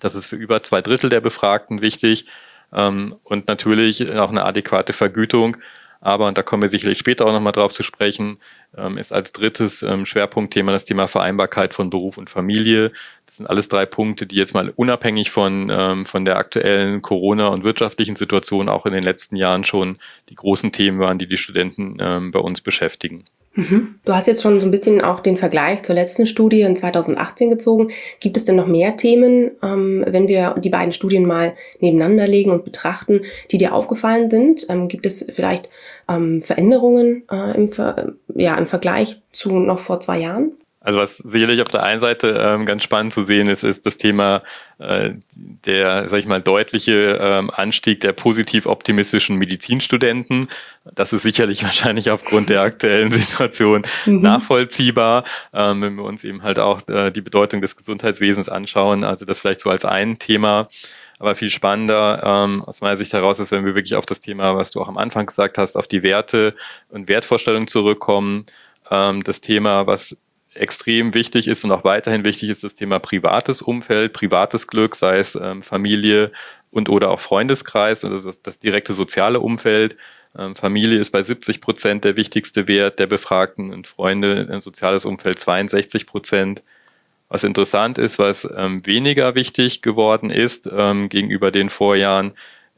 Das 0.00 0.14
ist 0.14 0.26
für 0.26 0.36
über 0.36 0.62
zwei 0.62 0.80
Drittel 0.80 1.10
der 1.10 1.20
Befragten 1.20 1.82
wichtig 1.82 2.24
ähm, 2.72 3.16
und 3.22 3.48
natürlich 3.48 4.10
auch 4.18 4.30
eine 4.30 4.44
adäquate 4.44 4.94
Vergütung 4.94 5.58
aber, 6.04 6.26
und 6.26 6.36
da 6.36 6.42
kommen 6.42 6.62
wir 6.62 6.68
sicherlich 6.68 6.98
später 6.98 7.26
auch 7.26 7.32
nochmal 7.32 7.52
drauf 7.52 7.72
zu 7.72 7.84
sprechen, 7.84 8.38
ähm, 8.76 8.98
ist 8.98 9.12
als 9.12 9.30
drittes 9.30 9.82
ähm, 9.82 10.04
Schwerpunktthema 10.04 10.72
das 10.72 10.84
Thema 10.84 11.06
Vereinbarkeit 11.06 11.74
von 11.74 11.90
Beruf 11.90 12.18
und 12.18 12.28
Familie. 12.28 12.90
Das 13.24 13.36
sind 13.36 13.46
alles 13.46 13.68
drei 13.68 13.86
Punkte, 13.86 14.26
die 14.26 14.34
jetzt 14.34 14.52
mal 14.52 14.72
unabhängig 14.74 15.30
von, 15.30 15.70
ähm, 15.70 16.04
von 16.04 16.24
der 16.24 16.38
aktuellen 16.38 17.02
Corona- 17.02 17.48
und 17.48 17.62
wirtschaftlichen 17.62 18.16
Situation 18.16 18.68
auch 18.68 18.84
in 18.84 18.92
den 18.92 19.04
letzten 19.04 19.36
Jahren 19.36 19.62
schon 19.62 19.96
die 20.28 20.34
großen 20.34 20.72
Themen 20.72 20.98
waren, 20.98 21.18
die 21.18 21.28
die 21.28 21.36
Studenten 21.36 21.98
bei 21.98 22.40
uns 22.40 22.60
beschäftigen. 22.60 23.24
Mhm. 23.54 23.96
Du 24.04 24.14
hast 24.14 24.26
jetzt 24.26 24.42
schon 24.42 24.60
so 24.60 24.66
ein 24.66 24.70
bisschen 24.70 25.02
auch 25.02 25.20
den 25.20 25.36
Vergleich 25.36 25.82
zur 25.82 25.94
letzten 25.94 26.26
Studie 26.26 26.62
in 26.62 26.74
2018 26.74 27.50
gezogen. 27.50 27.90
Gibt 28.20 28.36
es 28.36 28.44
denn 28.44 28.56
noch 28.56 28.66
mehr 28.66 28.96
Themen, 28.96 29.50
ähm, 29.62 30.04
wenn 30.06 30.26
wir 30.26 30.54
die 30.58 30.70
beiden 30.70 30.92
Studien 30.92 31.26
mal 31.26 31.54
nebeneinander 31.80 32.26
legen 32.26 32.50
und 32.50 32.64
betrachten, 32.64 33.22
die 33.50 33.58
dir 33.58 33.74
aufgefallen 33.74 34.30
sind? 34.30 34.66
Ähm, 34.70 34.88
gibt 34.88 35.04
es 35.04 35.26
vielleicht 35.32 35.68
ähm, 36.08 36.40
Veränderungen 36.40 37.24
äh, 37.30 37.54
im, 37.54 37.68
Ver 37.68 38.14
ja, 38.34 38.56
im 38.56 38.66
Vergleich 38.66 39.20
zu 39.32 39.58
noch 39.58 39.80
vor 39.80 40.00
zwei 40.00 40.18
Jahren? 40.18 40.52
Also 40.82 40.98
was 40.98 41.16
sicherlich 41.18 41.62
auf 41.62 41.68
der 41.68 41.84
einen 41.84 42.00
Seite 42.00 42.36
ähm, 42.38 42.66
ganz 42.66 42.82
spannend 42.82 43.12
zu 43.12 43.22
sehen 43.22 43.48
ist, 43.48 43.62
ist 43.62 43.86
das 43.86 43.96
Thema 43.96 44.42
äh, 44.78 45.12
der, 45.36 46.08
sag 46.08 46.18
ich 46.18 46.26
mal, 46.26 46.42
deutliche 46.42 47.18
ähm, 47.20 47.50
Anstieg 47.50 48.00
der 48.00 48.12
positiv 48.12 48.66
optimistischen 48.66 49.36
Medizinstudenten. 49.36 50.48
Das 50.94 51.12
ist 51.12 51.22
sicherlich 51.22 51.62
wahrscheinlich 51.62 52.10
aufgrund 52.10 52.50
der 52.50 52.62
aktuellen 52.62 53.12
Situation 53.12 53.82
mhm. 54.06 54.20
nachvollziehbar, 54.22 55.24
ähm, 55.52 55.82
wenn 55.82 55.94
wir 55.94 56.04
uns 56.04 56.24
eben 56.24 56.42
halt 56.42 56.58
auch 56.58 56.80
äh, 56.88 57.12
die 57.12 57.20
Bedeutung 57.20 57.60
des 57.60 57.76
Gesundheitswesens 57.76 58.48
anschauen. 58.48 59.04
Also 59.04 59.24
das 59.24 59.40
vielleicht 59.40 59.60
so 59.60 59.70
als 59.70 59.84
ein 59.84 60.18
Thema. 60.18 60.66
Aber 61.20 61.36
viel 61.36 61.50
spannender 61.50 62.20
ähm, 62.24 62.64
aus 62.64 62.80
meiner 62.80 62.96
Sicht 62.96 63.12
heraus 63.12 63.38
ist, 63.38 63.52
wenn 63.52 63.64
wir 63.64 63.76
wirklich 63.76 63.94
auf 63.94 64.06
das 64.06 64.20
Thema, 64.20 64.56
was 64.56 64.72
du 64.72 64.80
auch 64.80 64.88
am 64.88 64.98
Anfang 64.98 65.26
gesagt 65.26 65.56
hast, 65.56 65.76
auf 65.76 65.86
die 65.86 66.02
Werte 66.02 66.56
und 66.88 67.06
Wertvorstellungen 67.06 67.68
zurückkommen. 67.68 68.46
Ähm, 68.90 69.22
das 69.22 69.40
Thema, 69.40 69.86
was 69.86 70.16
extrem 70.54 71.14
wichtig 71.14 71.48
ist 71.48 71.64
und 71.64 71.72
auch 71.72 71.84
weiterhin 71.84 72.24
wichtig 72.24 72.50
ist 72.50 72.64
das 72.64 72.74
Thema 72.74 72.98
privates 72.98 73.62
Umfeld, 73.62 74.12
privates 74.12 74.66
Glück, 74.66 74.94
sei 74.94 75.18
es 75.18 75.34
ähm, 75.34 75.62
Familie 75.62 76.32
und 76.70 76.88
oder 76.88 77.10
auch 77.10 77.20
Freundeskreis, 77.20 78.04
also 78.04 78.26
das, 78.26 78.42
das 78.42 78.58
direkte 78.58 78.92
soziale 78.92 79.40
Umfeld. 79.40 79.96
Ähm, 80.36 80.54
Familie 80.54 80.98
ist 80.98 81.10
bei 81.10 81.22
70 81.22 81.60
Prozent 81.60 82.04
der 82.04 82.16
wichtigste 82.16 82.68
Wert 82.68 82.98
der 82.98 83.06
Befragten 83.06 83.72
und 83.72 83.86
Freunde, 83.86 84.48
ein 84.50 84.60
soziales 84.60 85.04
Umfeld 85.04 85.38
62 85.38 86.06
Prozent. 86.06 86.62
Was 87.28 87.44
interessant 87.44 87.96
ist, 87.98 88.18
was 88.18 88.46
ähm, 88.54 88.84
weniger 88.86 89.34
wichtig 89.34 89.80
geworden 89.80 90.30
ist 90.30 90.68
ähm, 90.70 91.08
gegenüber 91.08 91.50
den 91.50 91.70
Vorjahren, 91.70 92.32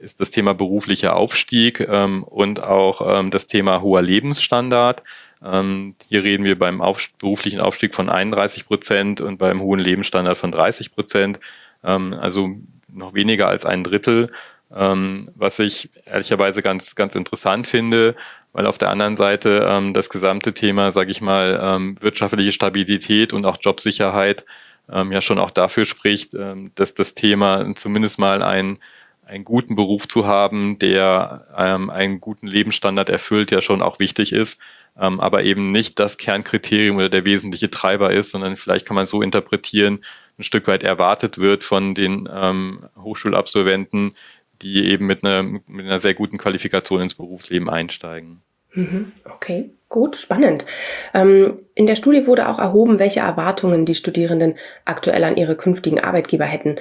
ist 0.04 0.20
das 0.20 0.30
Thema 0.30 0.54
beruflicher 0.54 1.16
Aufstieg 1.16 1.80
ähm, 1.80 2.22
und 2.22 2.62
auch 2.62 3.18
ähm, 3.18 3.30
das 3.30 3.46
Thema 3.46 3.80
hoher 3.80 4.02
Lebensstandard. 4.02 5.02
Ähm, 5.42 5.96
hier 6.08 6.22
reden 6.22 6.44
wir 6.44 6.58
beim 6.58 6.80
auf, 6.80 7.10
beruflichen 7.18 7.60
Aufstieg 7.60 7.94
von 7.94 8.10
31 8.10 8.66
Prozent 8.66 9.20
und 9.20 9.38
beim 9.38 9.60
hohen 9.60 9.80
Lebensstandard 9.80 10.38
von 10.38 10.52
30 10.52 10.94
Prozent, 10.94 11.40
ähm, 11.82 12.14
also 12.14 12.50
noch 12.92 13.14
weniger 13.14 13.48
als 13.48 13.64
ein 13.64 13.82
Drittel. 13.82 14.30
Ähm, 14.74 15.26
was 15.34 15.58
ich 15.58 15.90
ehrlicherweise 16.06 16.62
ganz, 16.62 16.94
ganz 16.94 17.14
interessant 17.14 17.66
finde, 17.66 18.14
weil 18.52 18.66
auf 18.66 18.78
der 18.78 18.90
anderen 18.90 19.16
Seite 19.16 19.66
ähm, 19.68 19.94
das 19.94 20.10
gesamte 20.10 20.52
Thema, 20.52 20.92
sage 20.92 21.10
ich 21.10 21.20
mal, 21.20 21.96
wirtschaftliche 22.00 22.52
Stabilität 22.52 23.32
und 23.32 23.46
auch 23.46 23.58
Jobsicherheit 23.60 24.44
ja 24.86 25.22
schon 25.22 25.38
auch 25.38 25.50
dafür 25.50 25.86
spricht, 25.86 26.36
dass 26.74 26.92
das 26.92 27.14
Thema 27.14 27.74
zumindest 27.74 28.18
mal 28.18 28.42
ein 28.42 28.78
einen 29.26 29.44
guten 29.44 29.74
Beruf 29.74 30.06
zu 30.08 30.26
haben, 30.26 30.78
der 30.78 31.46
ähm, 31.56 31.90
einen 31.90 32.20
guten 32.20 32.46
Lebensstandard 32.46 33.08
erfüllt, 33.08 33.50
ja 33.50 33.60
schon 33.60 33.82
auch 33.82 33.98
wichtig 33.98 34.32
ist, 34.32 34.60
ähm, 34.98 35.20
aber 35.20 35.42
eben 35.44 35.72
nicht 35.72 35.98
das 35.98 36.18
Kernkriterium 36.18 36.96
oder 36.96 37.08
der 37.08 37.24
wesentliche 37.24 37.70
Treiber 37.70 38.12
ist, 38.12 38.30
sondern 38.30 38.56
vielleicht 38.56 38.86
kann 38.86 38.94
man 38.94 39.06
so 39.06 39.22
interpretieren, 39.22 40.00
ein 40.38 40.42
Stück 40.42 40.66
weit 40.66 40.82
erwartet 40.82 41.38
wird 41.38 41.64
von 41.64 41.94
den 41.94 42.28
ähm, 42.32 42.86
Hochschulabsolventen, 43.00 44.14
die 44.62 44.84
eben 44.86 45.06
mit 45.06 45.24
einer, 45.24 45.42
mit 45.42 45.84
einer 45.84 46.00
sehr 46.00 46.14
guten 46.14 46.38
Qualifikation 46.38 47.00
ins 47.00 47.14
Berufsleben 47.14 47.70
einsteigen. 47.70 48.42
Mhm. 48.72 49.12
Okay, 49.24 49.70
gut, 49.88 50.16
spannend. 50.16 50.64
Ähm, 51.12 51.58
in 51.74 51.86
der 51.86 51.96
Studie 51.96 52.26
wurde 52.26 52.48
auch 52.48 52.58
erhoben, 52.58 52.98
welche 52.98 53.20
Erwartungen 53.20 53.86
die 53.86 53.94
Studierenden 53.94 54.56
aktuell 54.84 55.22
an 55.24 55.36
ihre 55.36 55.56
künftigen 55.56 56.00
Arbeitgeber 56.00 56.44
hätten. 56.44 56.76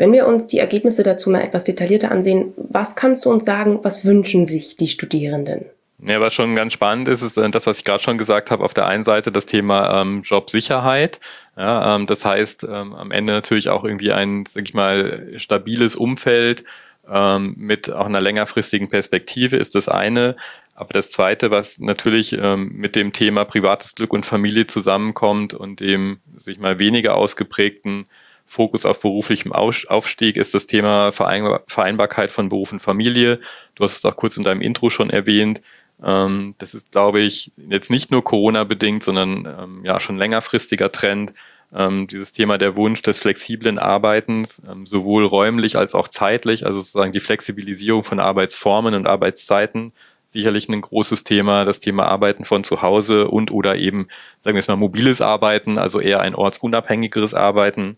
Wenn 0.00 0.14
wir 0.14 0.26
uns 0.26 0.46
die 0.46 0.58
Ergebnisse 0.58 1.02
dazu 1.02 1.28
mal 1.28 1.42
etwas 1.42 1.64
detaillierter 1.64 2.10
ansehen, 2.10 2.54
was 2.56 2.96
kannst 2.96 3.26
du 3.26 3.30
uns 3.30 3.44
sagen, 3.44 3.80
was 3.82 4.06
wünschen 4.06 4.46
sich 4.46 4.78
die 4.78 4.88
Studierenden? 4.88 5.66
Ja, 6.02 6.22
was 6.22 6.32
schon 6.32 6.56
ganz 6.56 6.72
spannend 6.72 7.06
ist, 7.08 7.20
ist 7.20 7.36
äh, 7.36 7.50
das, 7.50 7.66
was 7.66 7.80
ich 7.80 7.84
gerade 7.84 8.02
schon 8.02 8.16
gesagt 8.16 8.50
habe. 8.50 8.64
Auf 8.64 8.72
der 8.72 8.86
einen 8.86 9.04
Seite 9.04 9.30
das 9.30 9.44
Thema 9.44 10.00
ähm, 10.00 10.22
Jobsicherheit. 10.22 11.20
Ja, 11.54 11.96
ähm, 11.96 12.06
das 12.06 12.24
heißt, 12.24 12.64
ähm, 12.64 12.94
am 12.94 13.10
Ende 13.10 13.34
natürlich 13.34 13.68
auch 13.68 13.84
irgendwie 13.84 14.10
ein, 14.10 14.46
sag 14.46 14.62
ich 14.66 14.72
mal, 14.72 15.34
stabiles 15.36 15.96
Umfeld 15.96 16.64
ähm, 17.06 17.52
mit 17.58 17.92
auch 17.92 18.06
einer 18.06 18.22
längerfristigen 18.22 18.88
Perspektive 18.88 19.58
ist 19.58 19.74
das 19.74 19.90
eine. 19.90 20.34
Aber 20.74 20.94
das 20.94 21.10
Zweite, 21.10 21.50
was 21.50 21.78
natürlich 21.78 22.32
ähm, 22.32 22.72
mit 22.72 22.96
dem 22.96 23.12
Thema 23.12 23.44
privates 23.44 23.94
Glück 23.94 24.14
und 24.14 24.24
Familie 24.24 24.66
zusammenkommt 24.66 25.52
und 25.52 25.80
dem 25.80 26.20
sich 26.38 26.58
mal 26.58 26.78
weniger 26.78 27.16
ausgeprägten 27.16 28.06
Fokus 28.50 28.84
auf 28.84 29.00
beruflichem 29.00 29.52
Aufstieg, 29.52 30.36
ist 30.36 30.54
das 30.54 30.66
Thema 30.66 31.12
Vereinbarkeit 31.12 32.32
von 32.32 32.48
Beruf 32.48 32.72
und 32.72 32.80
Familie. 32.80 33.38
Du 33.76 33.84
hast 33.84 33.98
es 33.98 34.04
auch 34.04 34.16
kurz 34.16 34.36
in 34.36 34.42
deinem 34.42 34.60
Intro 34.60 34.90
schon 34.90 35.08
erwähnt. 35.08 35.60
Ähm, 36.02 36.56
das 36.58 36.74
ist, 36.74 36.90
glaube 36.90 37.20
ich, 37.20 37.52
jetzt 37.68 37.92
nicht 37.92 38.10
nur 38.10 38.24
Corona-bedingt, 38.24 39.04
sondern 39.04 39.46
ähm, 39.46 39.84
ja 39.84 40.00
schon 40.00 40.18
längerfristiger 40.18 40.90
Trend. 40.90 41.32
Ähm, 41.72 42.08
dieses 42.08 42.32
Thema 42.32 42.58
der 42.58 42.76
Wunsch 42.76 43.02
des 43.02 43.20
flexiblen 43.20 43.78
Arbeitens, 43.78 44.60
sowohl 44.84 45.26
räumlich 45.26 45.78
als 45.78 45.94
auch 45.94 46.08
zeitlich, 46.08 46.66
also 46.66 46.80
sozusagen 46.80 47.12
die 47.12 47.20
Flexibilisierung 47.20 48.02
von 48.02 48.18
Arbeitsformen 48.18 48.94
und 48.94 49.06
Arbeitszeiten 49.06 49.92
sicherlich 50.30 50.68
ein 50.68 50.80
großes 50.80 51.24
Thema, 51.24 51.64
das 51.64 51.80
Thema 51.80 52.06
Arbeiten 52.06 52.44
von 52.44 52.62
zu 52.62 52.82
Hause 52.82 53.28
und 53.28 53.50
oder 53.50 53.76
eben, 53.76 54.06
sagen 54.38 54.54
wir 54.54 54.60
es 54.60 54.68
mal, 54.68 54.76
mobiles 54.76 55.20
Arbeiten, 55.20 55.76
also 55.76 56.00
eher 56.00 56.20
ein 56.20 56.36
ortsunabhängigeres 56.36 57.34
Arbeiten. 57.34 57.96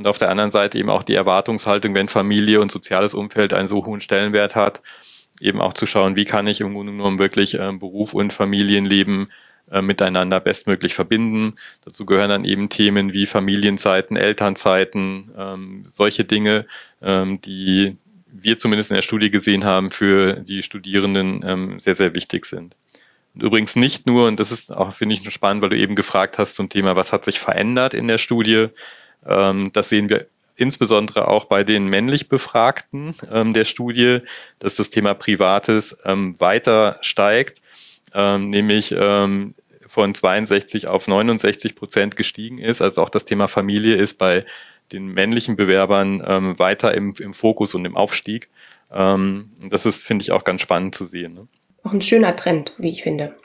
Und 0.00 0.06
auf 0.06 0.16
der 0.16 0.30
anderen 0.30 0.50
Seite 0.50 0.78
eben 0.78 0.88
auch 0.88 1.02
die 1.02 1.12
Erwartungshaltung, 1.12 1.92
wenn 1.92 2.08
Familie 2.08 2.62
und 2.62 2.72
soziales 2.72 3.12
Umfeld 3.12 3.52
einen 3.52 3.68
so 3.68 3.84
hohen 3.84 4.00
Stellenwert 4.00 4.56
hat, 4.56 4.80
eben 5.42 5.60
auch 5.60 5.74
zu 5.74 5.84
schauen, 5.84 6.16
wie 6.16 6.24
kann 6.24 6.46
ich 6.46 6.62
im 6.62 6.72
Grunde 6.72 6.92
genommen 6.92 7.18
wirklich 7.18 7.58
äh, 7.58 7.70
Beruf 7.78 8.14
und 8.14 8.32
Familienleben 8.32 9.30
äh, 9.70 9.82
miteinander 9.82 10.40
bestmöglich 10.40 10.94
verbinden. 10.94 11.54
Dazu 11.84 12.06
gehören 12.06 12.30
dann 12.30 12.44
eben 12.46 12.70
Themen 12.70 13.12
wie 13.12 13.26
Familienzeiten, 13.26 14.16
Elternzeiten, 14.16 15.32
ähm, 15.36 15.84
solche 15.86 16.24
Dinge, 16.24 16.64
ähm, 17.02 17.42
die 17.42 17.98
wir 18.32 18.56
zumindest 18.56 18.90
in 18.90 18.94
der 18.94 19.02
Studie 19.02 19.30
gesehen 19.30 19.66
haben, 19.66 19.90
für 19.90 20.36
die 20.36 20.62
Studierenden 20.62 21.44
ähm, 21.46 21.78
sehr, 21.78 21.94
sehr 21.94 22.14
wichtig 22.14 22.46
sind. 22.46 22.74
Und 23.34 23.42
übrigens 23.42 23.76
nicht 23.76 24.06
nur, 24.06 24.28
und 24.28 24.40
das 24.40 24.50
ist 24.50 24.74
auch, 24.74 24.94
finde 24.94 25.16
ich, 25.16 25.30
spannend, 25.30 25.60
weil 25.60 25.68
du 25.68 25.76
eben 25.76 25.94
gefragt 25.94 26.38
hast 26.38 26.54
zum 26.54 26.70
Thema, 26.70 26.96
was 26.96 27.12
hat 27.12 27.22
sich 27.22 27.38
verändert 27.38 27.92
in 27.92 28.08
der 28.08 28.16
Studie. 28.16 28.68
Ähm, 29.26 29.70
das 29.72 29.88
sehen 29.88 30.08
wir 30.08 30.26
insbesondere 30.56 31.28
auch 31.28 31.46
bei 31.46 31.64
den 31.64 31.88
männlich 31.88 32.28
Befragten 32.28 33.14
ähm, 33.32 33.54
der 33.54 33.64
Studie, 33.64 34.20
dass 34.58 34.76
das 34.76 34.90
Thema 34.90 35.14
Privates 35.14 35.96
ähm, 36.04 36.38
weiter 36.38 36.98
steigt, 37.00 37.62
nämlich 38.12 38.92
von 38.92 40.14
62 40.14 40.88
auf 40.88 41.06
69 41.06 41.76
Prozent 41.76 42.16
gestiegen 42.16 42.58
ist. 42.58 42.82
Also 42.82 43.02
auch 43.02 43.08
das 43.08 43.24
Thema 43.24 43.46
Familie 43.46 43.94
ist 43.94 44.18
bei 44.18 44.44
den 44.90 45.06
männlichen 45.06 45.54
Bewerbern 45.54 46.58
weiter 46.58 46.92
im, 46.92 47.14
im 47.20 47.32
Fokus 47.34 47.76
und 47.76 47.84
im 47.84 47.96
Aufstieg. 47.96 48.48
Das 48.88 49.86
ist, 49.86 50.04
finde 50.04 50.24
ich, 50.24 50.32
auch 50.32 50.42
ganz 50.42 50.60
spannend 50.60 50.96
zu 50.96 51.04
sehen. 51.04 51.34
Ne? 51.34 51.46
Auch 51.84 51.92
ein 51.92 52.02
schöner 52.02 52.34
Trend, 52.34 52.74
wie 52.78 52.90
ich 52.90 53.04
finde. 53.04 53.36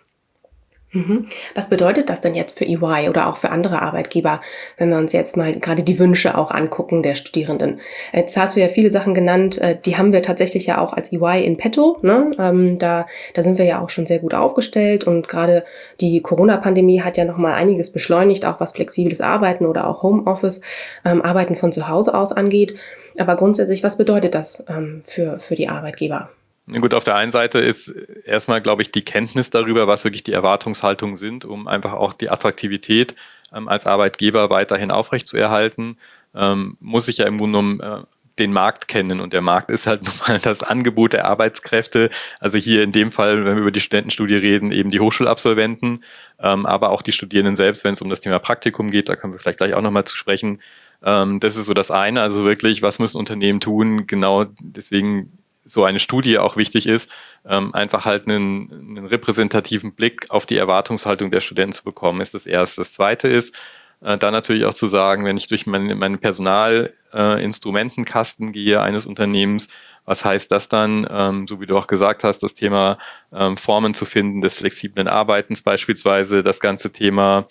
Mhm. 0.96 1.28
Was 1.54 1.68
bedeutet 1.70 2.10
das 2.10 2.22
denn 2.22 2.34
jetzt 2.36 2.58
für 2.58 2.64
EY 2.64 3.10
oder 3.10 3.28
auch 3.28 3.36
für 3.36 3.50
andere 3.50 3.82
Arbeitgeber, 3.82 4.40
wenn 4.78 4.90
wir 4.90 4.98
uns 4.98 5.12
jetzt 5.12 5.36
mal 5.36 5.60
gerade 5.60 5.84
die 5.84 6.00
Wünsche 6.00 6.38
auch 6.38 6.52
angucken 6.52 7.04
der 7.04 7.16
Studierenden? 7.16 7.82
Jetzt 8.14 8.38
hast 8.38 8.56
du 8.56 8.62
ja 8.62 8.70
viele 8.70 8.90
Sachen 8.90 9.14
genannt, 9.14 9.60
äh, 9.60 9.78
die 9.78 9.98
haben 9.98 10.14
wir 10.14 10.24
tatsächlich 10.24 10.66
ja 10.68 10.80
auch 10.80 10.94
als 10.94 11.12
EY 11.12 11.44
in 11.44 11.58
petto. 11.58 11.98
Ne? 12.02 12.32
Ähm, 12.40 12.80
da, 12.80 13.08
da 13.34 13.42
sind 13.42 13.58
wir 13.58 13.66
ja 13.66 13.82
auch 13.82 13.90
schon 13.90 14.06
sehr 14.06 14.20
gut 14.20 14.34
aufgestellt 14.34 15.04
und 15.04 15.28
gerade 15.28 15.66
die 16.00 16.22
Corona-Pandemie 16.22 17.02
hat 17.02 17.18
ja 17.18 17.26
nochmal 17.26 17.56
einiges 17.56 17.92
beschleunigt, 17.92 18.46
auch 18.46 18.62
was 18.62 18.72
flexibles 18.72 19.20
Arbeiten 19.20 19.66
oder 19.66 19.90
auch 19.90 20.02
Homeoffice, 20.02 20.62
ähm, 21.04 21.22
Arbeiten 21.22 21.58
von 21.58 21.74
zu 21.74 21.90
Hause 21.90 22.14
aus 22.14 22.32
angeht. 22.32 22.76
Aber 23.18 23.36
grundsätzlich, 23.36 23.84
was 23.84 23.98
bedeutet 23.98 24.34
das 24.34 24.64
ähm, 24.70 25.02
für, 25.04 25.40
für 25.40 25.56
die 25.56 25.68
Arbeitgeber? 25.68 26.30
Gut, 26.68 26.96
auf 26.96 27.04
der 27.04 27.16
einen 27.16 27.32
Seite 27.32 27.60
ist 27.60 27.90
erstmal, 27.90 28.60
glaube 28.60 28.82
ich, 28.82 28.90
die 28.90 29.04
Kenntnis 29.04 29.52
darüber, 29.52 29.88
was 29.88 30.04
wirklich 30.04 30.24
die 30.24 30.34
Erwartungshaltungen 30.34 31.16
sind, 31.16 31.46
um 31.46 31.68
einfach 31.68 31.94
auch 31.94 32.14
die 32.14 32.30
Attraktivität 32.30 33.16
ähm, 33.54 33.68
als 33.68 33.86
Arbeitgeber 33.86 34.50
weiterhin 34.50 34.92
aufrechtzuerhalten, 34.92 35.98
ähm, 36.34 36.78
muss 36.80 37.08
ich 37.08 37.20
ja 37.20 37.28
im 37.28 37.38
Grunde 37.38 37.60
genommen 37.60 37.80
äh, 37.82 38.04
den 38.40 38.52
Markt 38.52 38.88
kennen 38.88 39.22
und 39.22 39.32
der 39.32 39.42
Markt 39.42 39.70
ist 39.70 39.86
halt 39.86 40.04
nun 40.06 40.14
mal 40.28 40.40
das 40.40 40.64
Angebot 40.64 41.14
der 41.14 41.26
Arbeitskräfte. 41.26 42.10
Also 42.40 42.58
hier 42.58 42.82
in 42.82 42.92
dem 42.92 43.12
Fall, 43.12 43.46
wenn 43.46 43.56
wir 43.56 43.62
über 43.62 43.72
die 43.72 43.80
Studentenstudie 43.80 44.36
reden, 44.36 44.72
eben 44.72 44.90
die 44.90 45.00
Hochschulabsolventen, 45.00 46.04
ähm, 46.40 46.66
aber 46.66 46.90
auch 46.90 47.04
die 47.04 47.12
Studierenden 47.12 47.56
selbst, 47.56 47.84
wenn 47.84 47.94
es 47.94 48.02
um 48.02 48.10
das 48.10 48.22
Thema 48.22 48.40
Praktikum 48.40 48.90
geht, 48.90 49.08
da 49.08 49.16
können 49.16 49.34
wir 49.34 49.40
vielleicht 49.40 49.60
gleich 49.60 49.76
auch 49.76 49.82
nochmal 49.82 50.06
zu 50.06 50.18
sprechen. 50.18 50.62
Ähm, 51.04 51.40
das 51.40 51.58
ist 51.58 51.68
so 51.68 51.76
das 51.76 51.92
eine, 51.92 52.22
also 52.22 52.44
wirklich, 52.44 52.82
was 52.82 52.98
müssen 52.98 53.18
Unternehmen 53.18 53.60
tun? 53.60 54.08
Genau 54.08 54.46
deswegen 54.62 55.32
so 55.66 55.84
eine 55.84 56.00
Studie 56.00 56.38
auch 56.38 56.56
wichtig 56.58 56.86
ist, 56.88 57.10
ähm, 57.48 57.74
einfach 57.74 58.06
halt 58.06 58.28
einen, 58.28 58.72
einen, 58.72 59.08
repräsentativen 59.08 59.94
Blick 59.94 60.28
auf 60.30 60.46
die 60.46 60.58
Erwartungshaltung 60.58 61.32
der 61.32 61.42
Studenten 61.42 61.74
zu 61.74 61.84
bekommen, 61.84 62.22
ist 62.22 62.36
das 62.36 62.46
erste. 62.46 62.82
Das 62.82 62.94
zweite 62.94 63.28
ist, 63.28 63.60
äh, 64.02 64.16
dann 64.18 64.32
natürlich 64.32 64.66
auch 64.66 64.76
zu 64.76 64.88
sagen, 64.88 65.26
wenn 65.26 65.38
ich 65.38 65.48
durch 65.48 65.66
meinen 65.66 65.98
mein 65.98 66.20
Personalinstrumentenkasten 66.20 68.52
gehe 68.52 68.80
eines 68.82 69.08
Unternehmens, 69.08 69.70
was 70.06 70.24
heißt 70.24 70.52
das 70.52 70.70
dann, 70.70 71.08
ähm, 71.12 71.48
so 71.48 71.60
wie 71.60 71.66
du 71.66 71.76
auch 71.78 71.88
gesagt 71.88 72.24
hast, 72.24 72.44
das 72.44 72.54
Thema 72.54 73.00
ähm, 73.34 73.58
Formen 73.58 73.96
zu 73.96 74.06
finden 74.06 74.42
des 74.42 74.54
flexiblen 74.54 75.08
Arbeitens 75.08 75.64
beispielsweise, 75.64 76.44
das 76.44 76.60
ganze 76.60 76.92
Thema 76.92 77.48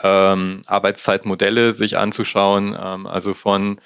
Arbeitszeitmodelle 0.00 1.72
sich 1.72 1.98
anzuschauen, 1.98 2.76
also 2.76 3.34
von 3.34 3.80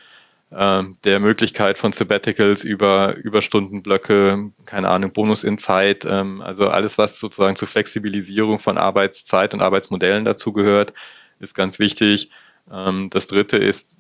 der 0.54 1.18
Möglichkeit 1.18 1.78
von 1.78 1.92
Sabbaticals 1.92 2.64
über 2.64 3.16
Überstundenblöcke, 3.16 4.50
keine 4.66 4.88
Ahnung, 4.90 5.12
Bonus 5.12 5.44
in 5.44 5.56
Zeit, 5.56 6.04
ähm, 6.04 6.42
also 6.42 6.68
alles, 6.68 6.99
was 6.99 7.18
sozusagen 7.18 7.56
zur 7.56 7.68
Flexibilisierung 7.68 8.59
von 8.59 8.76
Arbeitszeit 8.76 9.54
und 9.54 9.62
Arbeitsmodellen 9.62 10.26
dazu 10.26 10.52
gehört, 10.52 10.92
ist 11.40 11.54
ganz 11.54 11.78
wichtig. 11.78 12.30
Ähm, 12.71 13.09
das 13.09 13.28
dritte 13.28 13.56
ist 13.56 13.99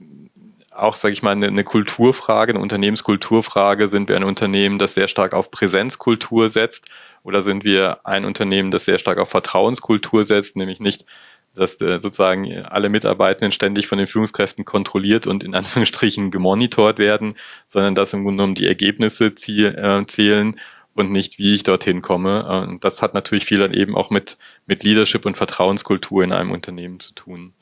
auch, 0.74 0.96
sage 0.96 1.12
ich 1.12 1.22
mal, 1.22 1.32
eine 1.32 1.64
Kulturfrage, 1.64 2.52
eine 2.52 2.60
Unternehmenskulturfrage. 2.60 3.88
Sind 3.88 4.08
wir 4.08 4.16
ein 4.16 4.24
Unternehmen, 4.24 4.78
das 4.78 4.94
sehr 4.94 5.08
stark 5.08 5.34
auf 5.34 5.50
Präsenzkultur 5.50 6.48
setzt 6.48 6.90
oder 7.22 7.40
sind 7.40 7.64
wir 7.64 8.06
ein 8.06 8.24
Unternehmen, 8.24 8.70
das 8.70 8.84
sehr 8.84 8.98
stark 8.98 9.18
auf 9.18 9.28
Vertrauenskultur 9.28 10.24
setzt, 10.24 10.56
nämlich 10.56 10.80
nicht 10.80 11.06
dass 11.54 11.80
äh, 11.80 11.98
sozusagen 12.00 12.64
alle 12.64 12.88
Mitarbeitenden 12.88 13.52
ständig 13.52 13.86
von 13.86 13.98
den 13.98 14.06
Führungskräften 14.06 14.64
kontrolliert 14.64 15.26
und 15.26 15.44
in 15.44 15.54
Anführungsstrichen 15.56 16.30
gemonitort 16.30 16.98
werden, 16.98 17.34
sondern 17.66 17.94
dass 17.94 18.12
im 18.12 18.22
Grunde 18.22 18.38
genommen 18.38 18.54
die 18.54 18.66
Ergebnisse 18.66 19.34
ziel, 19.34 19.74
äh, 19.74 20.06
zählen 20.06 20.58
und 20.94 21.10
nicht, 21.10 21.38
wie 21.38 21.54
ich 21.54 21.62
dorthin 21.62 22.02
komme. 22.02 22.46
Und 22.62 22.84
das 22.84 23.02
hat 23.02 23.14
natürlich 23.14 23.44
viel 23.44 23.58
dann 23.58 23.72
eben 23.72 23.96
auch 23.96 24.10
mit, 24.10 24.36
mit 24.66 24.84
Leadership 24.84 25.24
und 25.26 25.36
Vertrauenskultur 25.36 26.22
in 26.22 26.32
einem 26.32 26.50
Unternehmen 26.50 27.00
zu 27.00 27.14
tun. 27.14 27.54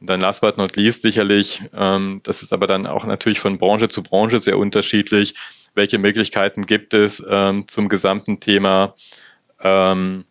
Und 0.00 0.08
dann 0.08 0.20
last 0.20 0.40
but 0.40 0.56
not 0.56 0.76
least 0.76 1.02
sicherlich, 1.02 1.62
ähm, 1.74 2.20
das 2.22 2.42
ist 2.42 2.52
aber 2.52 2.66
dann 2.66 2.86
auch 2.86 3.04
natürlich 3.04 3.40
von 3.40 3.58
Branche 3.58 3.88
zu 3.88 4.02
Branche 4.02 4.38
sehr 4.38 4.58
unterschiedlich, 4.58 5.34
welche 5.74 5.98
Möglichkeiten 5.98 6.64
gibt 6.64 6.94
es 6.94 7.22
ähm, 7.28 7.68
zum 7.68 7.88
gesamten 7.88 8.40
Thema 8.40 8.94
ähm, 9.60 10.24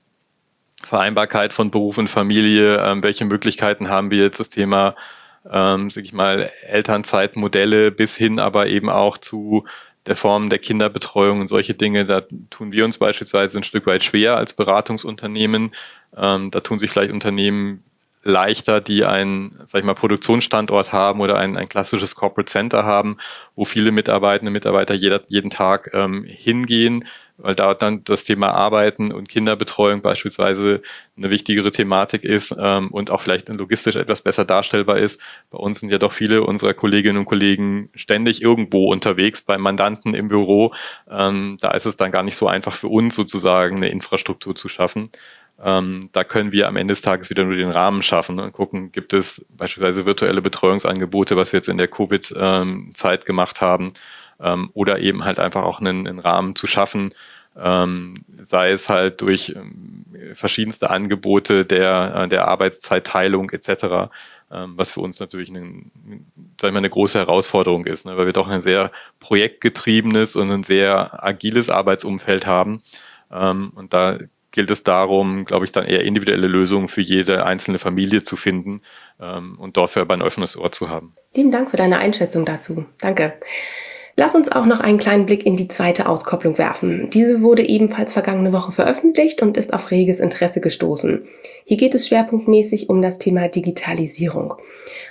Vereinbarkeit 0.90 1.54
von 1.54 1.70
Beruf 1.70 2.00
und 2.00 2.10
Familie, 2.10 2.84
ähm, 2.84 3.04
welche 3.04 3.24
Möglichkeiten 3.24 3.90
haben 3.90 4.10
wir 4.10 4.24
jetzt 4.24 4.40
das 4.40 4.50
Thema, 4.50 4.96
ähm, 5.50 5.92
sag 5.92 6.04
ich 6.04 6.14
mal, 6.14 6.52
Elternzeitmodelle 6.68 7.92
bis 7.92 8.18
hin 8.18 8.40
aber 8.40 8.68
eben 8.68 8.90
auch 8.90 9.20
zu 9.20 9.66
der 10.08 10.16
Form 10.16 10.50
der 10.50 10.58
Kinderbetreuung 10.58 11.42
und 11.42 11.48
solche 11.48 11.76
Dinge, 11.76 12.06
da 12.06 12.22
tun 12.50 12.72
wir 12.72 12.86
uns 12.86 12.98
beispielsweise 12.98 13.60
ein 13.60 13.64
Stück 13.64 13.86
weit 13.86 14.04
schwer 14.04 14.38
als 14.38 14.54
Beratungsunternehmen. 14.54 15.70
Ähm, 16.18 16.50
da 16.50 16.62
tun 16.62 16.80
sich 16.80 16.90
vielleicht 16.90 17.14
Unternehmen 17.14 17.84
leichter, 18.24 18.82
die 18.82 19.06
einen, 19.06 19.60
sag 19.66 19.80
ich 19.80 19.86
mal, 19.86 19.94
Produktionsstandort 19.94 20.92
haben 20.92 21.22
oder 21.22 21.38
ein, 21.38 21.56
ein 21.56 21.70
klassisches 21.70 22.16
Corporate 22.16 22.52
Center 22.52 22.84
haben, 22.84 23.18
wo 23.56 23.64
viele 23.64 23.92
Mitarbeitende, 23.92 24.52
Mitarbeiter 24.52 24.96
jeder, 24.96 25.22
jeden 25.28 25.52
Tag 25.52 25.92
ähm, 25.94 26.24
hingehen, 26.24 27.06
weil 27.42 27.56
da 27.56 27.74
dann 27.74 28.04
das 28.04 28.24
Thema 28.24 28.52
Arbeiten 28.52 29.12
und 29.12 29.30
Kinderbetreuung 29.30 30.02
beispielsweise 30.02 30.82
eine 31.18 31.30
wichtigere 31.30 31.72
Thematik 31.72 32.26
ist 32.26 32.56
ähm, 32.60 32.90
und 32.90 33.12
auch 33.12 33.22
vielleicht 33.22 33.50
logistisch 33.50 33.96
etwas 33.96 34.22
besser 34.22 34.46
darstellbar 34.46 34.98
ist. 34.98 35.22
Bei 35.50 35.58
uns 35.58 35.80
sind 35.80 35.90
ja 35.90 35.98
doch 35.98 36.14
viele 36.14 36.44
unserer 36.44 36.74
Kolleginnen 36.74 37.18
und 37.18 37.26
Kollegen 37.26 37.90
ständig 37.96 38.42
irgendwo 38.42 38.92
unterwegs, 38.92 39.42
bei 39.42 39.58
Mandanten 39.58 40.14
im 40.14 40.28
Büro. 40.28 40.74
Ähm, 41.10 41.58
da 41.60 41.72
ist 41.72 41.86
es 41.86 41.96
dann 41.96 42.12
gar 42.12 42.24
nicht 42.24 42.36
so 42.36 42.48
einfach 42.48 42.76
für 42.76 42.88
uns 42.88 43.16
sozusagen 43.16 43.78
eine 43.78 43.90
Infrastruktur 43.90 44.56
zu 44.56 44.68
schaffen. 44.68 45.10
Ähm, 45.62 46.10
da 46.14 46.24
können 46.24 46.52
wir 46.52 46.68
am 46.68 46.78
Ende 46.78 46.94
des 46.94 47.02
Tages 47.02 47.30
wieder 47.30 47.44
nur 47.44 47.56
den 47.56 47.70
Rahmen 47.70 48.02
schaffen 48.02 48.40
und 48.40 48.54
gucken, 48.54 48.92
gibt 48.92 49.14
es 49.14 49.46
beispielsweise 49.50 50.06
virtuelle 50.06 50.42
Betreuungsangebote, 50.42 51.36
was 51.36 51.52
wir 51.52 51.58
jetzt 51.58 51.70
in 51.70 51.78
der 51.78 51.90
Covid-Zeit 51.90 53.26
gemacht 53.26 53.60
haben, 53.60 53.92
ähm, 54.40 54.70
oder 54.74 55.00
eben 55.00 55.24
halt 55.26 55.40
einfach 55.40 55.64
auch 55.64 55.80
einen, 55.80 56.08
einen 56.08 56.20
Rahmen 56.20 56.56
zu 56.56 56.68
schaffen, 56.68 57.12
ähm, 57.58 58.14
sei 58.38 58.72
es 58.72 58.90
halt 58.90 59.22
durch 59.22 59.54
ähm, 59.56 60.06
verschiedenste 60.34 60.90
Angebote 60.90 61.66
der, 61.66 62.14
äh, 62.16 62.28
der 62.28 62.48
Arbeitszeitteilung 62.48 63.50
etc., 63.52 64.10
ähm, 64.52 64.74
was 64.76 64.94
für 64.94 65.02
uns 65.02 65.20
natürlich 65.20 65.50
eine, 65.50 65.84
sag 66.60 66.70
ich 66.70 66.74
mal, 66.74 66.78
eine 66.78 66.90
große 66.90 67.20
Herausforderung 67.20 67.86
ist, 67.86 68.06
ne, 68.06 68.18
weil 68.18 68.26
wir 68.26 68.34
doch 68.34 68.48
ein 68.48 68.62
sehr 68.62 68.92
projektgetriebenes 69.20 70.36
und 70.36 70.52
ein 70.52 70.64
sehr 70.64 71.24
agiles 71.24 71.70
Arbeitsumfeld 71.70 72.48
haben. 72.48 72.82
Ähm, 73.32 73.72
und 73.76 73.94
da 73.94 74.18
gilt 74.52 74.72
es 74.72 74.84
darum, 74.84 75.46
glaube 75.46 75.66
ich, 75.66 75.72
dann 75.72 75.86
eher 75.86 76.04
individuelle 76.04 76.48
Lösungen 76.48 76.88
für 76.88 77.02
jede 77.02 77.46
einzelne 77.46 77.78
Familie 77.78 78.24
zu 78.24 78.36
finden 78.36 78.82
ähm, 79.20 79.60
und 79.60 79.78
dafür 79.78 80.04
aber 80.04 80.16
ein 80.16 80.22
offenes 80.22 80.58
Ohr 80.58 80.72
zu 80.72 80.90
haben. 80.90 81.16
Lieben 81.36 81.52
Dank 81.52 81.70
für 81.70 81.78
deine 81.78 82.00
Einschätzung 82.00 82.46
dazu. 82.46 82.86
Danke. 83.00 83.40
Lass 84.20 84.36
uns 84.36 84.52
auch 84.52 84.66
noch 84.66 84.82
einen 84.82 84.98
kleinen 84.98 85.26
Blick 85.26 85.46
in 85.46 85.56
die 85.56 85.70
zweite 85.70 86.10
Auskopplung 86.10 86.58
werfen. 86.58 87.10
Diese 87.10 87.42
wurde 87.42 87.66
ebenfalls 87.66 88.12
vergangene 88.12 88.52
Woche 88.52 88.74
veröffentlicht 88.74 89.42
und 89.42 89.56
ist 89.56 89.74
auf 89.74 89.92
reges 89.92 90.20
Interesse 90.20 90.60
gestoßen. 90.60 91.22
Hier 91.64 91.78
geht 91.78 91.96
es 91.96 92.06
schwerpunktmäßig 92.06 92.90
um 92.90 93.02
das 93.02 93.18
Thema 93.18 93.48
Digitalisierung. 93.48 94.56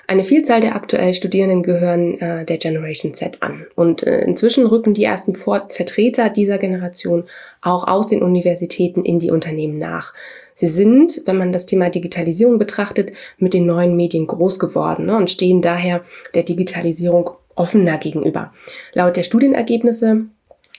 Eine 0.07 0.25
Vielzahl 0.25 0.61
der 0.61 0.77
aktuell 0.77 1.15
Studierenden 1.15 1.63
gehören 1.63 2.21
äh, 2.21 2.45
der 2.45 2.59
Generation 2.59 3.15
Z 3.15 3.43
an. 3.43 3.65
Und 3.77 4.07
äh, 4.07 4.21
inzwischen 4.27 4.67
rücken 4.67 4.93
die 4.93 5.05
ersten 5.05 5.35
Vor 5.35 5.69
Vertreter 5.71 6.29
dieser 6.29 6.59
Generation 6.59 7.25
auch 7.63 7.89
aus 7.89 8.09
den 8.09 8.23
Universitäten 8.23 9.07
in 9.07 9.21
die 9.21 9.31
Unternehmen 9.31 9.79
nach. 9.79 10.13
Sie 10.53 10.67
sind, 10.67 11.23
wenn 11.25 11.39
man 11.39 11.53
das 11.53 11.65
Thema 11.65 11.89
Digitalisierung 11.89 12.59
betrachtet, 12.59 13.13
mit 13.39 13.55
den 13.55 13.65
neuen 13.65 13.97
Medien 13.97 14.27
groß 14.27 14.59
geworden 14.59 15.07
ne, 15.07 15.17
und 15.17 15.31
stehen 15.31 15.63
daher 15.63 16.03
der 16.35 16.43
Digitalisierung 16.43 17.31
offener 17.59 17.99
gegenüber. 17.99 18.53
Laut 18.93 19.17
der 19.17 19.23
Studienergebnisse 19.23 20.27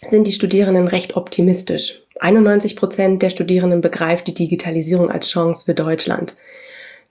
sind 0.08 0.28
die 0.28 0.32
Studierenden 0.32 0.88
recht 0.88 1.16
optimistisch. 1.16 2.04
91 2.20 2.76
Prozent 2.76 3.22
der 3.22 3.30
Studierenden 3.30 3.82
begreift 3.82 4.28
die 4.28 4.34
Digitalisierung 4.34 5.10
als 5.10 5.30
Chance 5.30 5.66
für 5.66 5.74
Deutschland. 5.74 6.36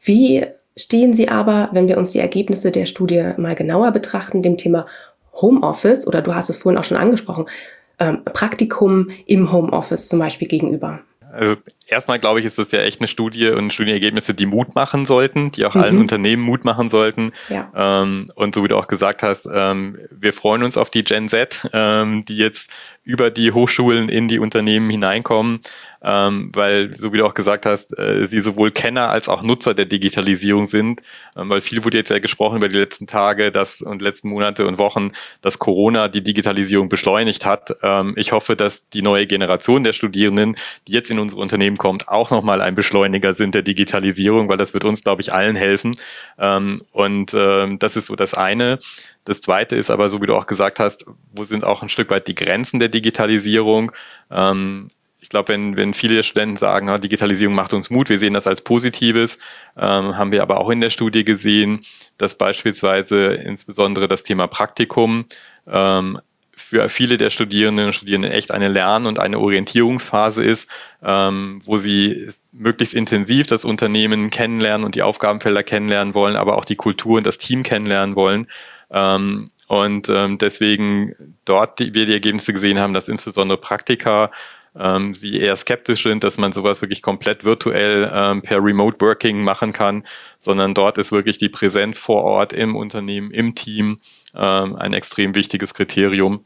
Wie 0.01 0.47
stehen 0.77 1.15
Sie 1.15 1.29
aber, 1.29 1.71
wenn 1.73 1.89
wir 1.89 1.99
uns 1.99 2.11
die 2.11 2.19
Ergebnisse 2.19 2.71
der 2.71 2.87
Studie 2.87 3.33
mal 3.37 3.55
genauer 3.55 3.93
betrachten, 3.93 4.43
dem 4.43 4.57
Thema 4.57 4.87
Homeoffice 5.35 6.07
oder 6.07 6.23
du 6.23 6.35
hast 6.35 6.51
es 6.51 6.59
vorhin 6.59 6.79
auch 6.79 6.85
schon 6.85 6.97
angesprochen, 6.97 7.47
ähm, 7.99 8.23
Praktikum 8.25 9.11
im 9.27 9.53
Homeoffice 9.53 10.09
zum 10.09 10.19
Beispiel 10.19 10.49
gegenüber? 10.49 11.01
Also 11.33 11.57
erstmal 11.89 12.19
glaube 12.19 12.41
ich, 12.41 12.47
ist 12.47 12.59
das 12.59 12.71
ja 12.73 12.81
echt 12.81 13.01
eine 13.01 13.09
Studie 13.09 13.49
und 13.49 13.73
Studienergebnisse, 13.73 14.35
die 14.35 14.47
Mut 14.47 14.75
machen 14.75 15.07
sollten, 15.07 15.51
die 15.51 15.65
auch 15.65 15.75
mhm. 15.75 15.81
allen 15.81 15.99
Unternehmen 15.99 16.43
Mut 16.43 16.65
machen 16.65 16.91
sollten. 16.91 17.33
Ja. 17.49 17.71
Ähm, 17.75 18.31
und 18.35 18.55
so 18.55 18.63
wie 18.63 18.69
du 18.69 18.77
auch 18.77 18.89
gesagt 18.89 19.23
hast, 19.23 19.49
ähm, 19.53 19.99
wir 20.11 20.33
freuen 20.33 20.63
uns 20.63 20.77
auf 20.77 20.91
die 20.91 21.03
Gen 21.03 21.29
Z, 21.29 21.69
ähm, 21.73 22.25
die 22.25 22.37
jetzt 22.37 22.73
über 23.09 23.31
die 23.31 23.53
Hochschulen 23.53 24.11
in 24.11 24.29
die 24.29 24.39
Unternehmen 24.39 24.91
hineinkommen, 24.91 25.61
ähm, 26.03 26.53
weil, 26.55 26.93
so 26.93 27.11
wie 27.15 27.17
du 27.17 27.25
auch 27.25 27.33
gesagt 27.33 27.65
hast, 27.65 27.99
äh, 27.99 28.27
sie 28.27 28.41
sowohl 28.41 28.71
Kenner 28.71 29.09
als 29.09 29.31
auch 29.31 29.41
Nutzer 29.41 29.73
der 29.73 29.87
Digitalisierung 29.87 30.69
sind, 30.69 31.01
ähm, 31.35 31.49
weil 31.49 31.63
viel 31.63 31.83
wurde 31.85 31.97
jetzt 31.97 32.11
ja 32.11 32.19
gesprochen 32.19 32.59
über 32.59 32.69
die 32.69 32.77
letzten 32.77 33.07
Tage 33.07 33.51
dass, 33.51 33.81
und 33.81 34.03
letzten 34.03 34.29
Monate 34.29 34.67
und 34.67 34.79
Wochen, 34.79 35.13
dass 35.41 35.59
Corona 35.59 36.09
die 36.09 36.23
Digitalisierung 36.23 36.91
beschleunigt 36.91 37.47
hat. 37.47 37.75
Ähm, 37.83 38.13
ich 38.17 38.33
hoffe, 38.33 38.57
dass 38.57 38.91
die 38.91 39.01
neue 39.01 39.27
Generation 39.27 39.85
der 39.85 39.95
Studierenden, 39.95 40.57
die 40.87 40.93
jetzt 40.93 41.11
in 41.11 41.19
unsere 41.19 41.41
Unternehmen 41.41 41.78
kommt, 41.79 42.09
auch 42.09 42.31
nochmal 42.31 42.61
ein 42.61 42.75
Beschleuniger 42.75 43.33
sind 43.33 43.55
der 43.55 43.63
Digitalisierung, 43.63 44.49
weil 44.49 44.57
das 44.57 44.75
wird 44.75 44.85
uns, 44.85 45.03
glaube 45.03 45.23
ich, 45.23 45.33
allen 45.33 45.57
helfen. 45.57 45.97
Ähm, 46.39 46.83
und 46.93 47.33
ähm, 47.35 47.79
das 47.79 47.97
ist 47.97 48.07
so 48.07 48.17
das 48.17 48.35
eine. 48.35 48.79
Das 49.25 49.41
zweite 49.41 49.77
ist 49.77 49.91
aber, 49.91 50.09
so 50.09 50.21
wie 50.21 50.27
du 50.27 50.35
auch 50.35 50.47
gesagt 50.47 50.81
hast, 50.81 51.07
wo 51.33 51.45
sind 51.45 51.65
auch 51.65 51.83
ein 51.83 51.89
Stück 51.89 52.11
weit 52.11 52.29
die 52.29 52.35
Grenzen 52.35 52.81
der 52.81 52.89
Digitalisierung? 52.89 53.93
Ähm, 54.31 54.89
ich 55.21 55.31
glaube, 55.31 55.49
wenn, 55.49 55.77
wenn 55.77 55.95
viele 55.95 56.23
Studenten 56.23 56.57
sagen, 56.57 57.01
Digitalisierung 57.01 57.55
macht 57.55 57.75
uns 57.75 57.91
Mut, 57.91 58.09
wir 58.09 58.19
sehen 58.19 58.35
das 58.35 58.47
als 58.47 58.63
Positives, 58.63 59.39
ähm, 59.77 60.17
haben 60.17 60.33
wir 60.33 60.43
aber 60.43 60.61
auch 60.61 60.71
in 60.71 60.81
der 60.81 60.91
Studie 60.91 61.25
gesehen, 61.25 61.85
dass 62.19 62.37
beispielsweise 62.37 63.35
insbesondere 63.35 64.07
das 64.09 64.23
Thema 64.23 64.47
Praktikum 64.47 65.27
ähm, 65.67 66.21
für 66.59 66.89
viele 66.89 67.17
der 67.17 67.31
Studierenden 67.31 67.87
und 67.87 67.93
Studierenden 67.93 68.33
echt 68.33 68.51
eine 68.51 68.69
Lern- 68.69 69.07
und 69.07 69.19
eine 69.19 69.39
Orientierungsphase 69.39 70.45
ist, 70.45 70.69
ähm, 71.03 71.61
wo 71.65 71.77
sie 71.77 72.29
möglichst 72.53 72.95
intensiv 72.95 73.47
das 73.47 73.65
Unternehmen 73.65 74.31
kennenlernen 74.31 74.85
und 74.85 74.95
die 74.95 75.03
Aufgabenfelder 75.03 75.63
kennenlernen 75.63 76.15
wollen, 76.15 76.37
aber 76.37 76.59
auch 76.59 76.65
die 76.65 76.77
Kultur 76.77 77.19
und 77.19 77.27
das 77.27 77.39
Team 77.39 77.63
kennenlernen 77.63 78.17
wollen. 78.17 78.49
Ähm, 78.91 79.51
und 79.69 80.09
ähm, 80.09 80.39
deswegen 80.39 81.37
dort 81.45 81.79
die, 81.79 81.95
wir 81.95 82.07
die 82.07 82.15
Ergebnisse 82.15 82.53
gesehen 82.53 82.79
haben, 82.79 82.95
dass 82.95 83.09
insbesondere 83.09 83.59
Praktika 83.59 84.31
ähm, 84.77 85.15
sie 85.15 85.37
eher 85.39 85.57
skeptisch 85.57 86.03
sind, 86.03 86.25
dass 86.25 86.39
man 86.39 86.53
sowas 86.53 86.81
wirklich 86.81 87.03
komplett 87.03 87.45
virtuell 87.45 88.11
ähm, 88.13 88.43
per 88.43 88.63
Remote 88.63 88.97
Working 89.01 89.45
machen 89.45 89.73
kann, 89.73 90.05
sondern 90.39 90.75
dort 90.75 90.99
ist 90.99 91.13
wirklich 91.13 91.39
die 91.39 91.49
Präsenz 91.49 91.99
vor 91.99 92.23
Ort 92.25 92.53
im 92.53 92.77
Unternehmen, 92.77 93.31
im 93.31 93.55
Team 93.55 94.01
ähm, 94.35 94.77
ein 94.77 94.93
extrem 94.93 95.35
wichtiges 95.35 95.75
Kriterium. 95.75 96.43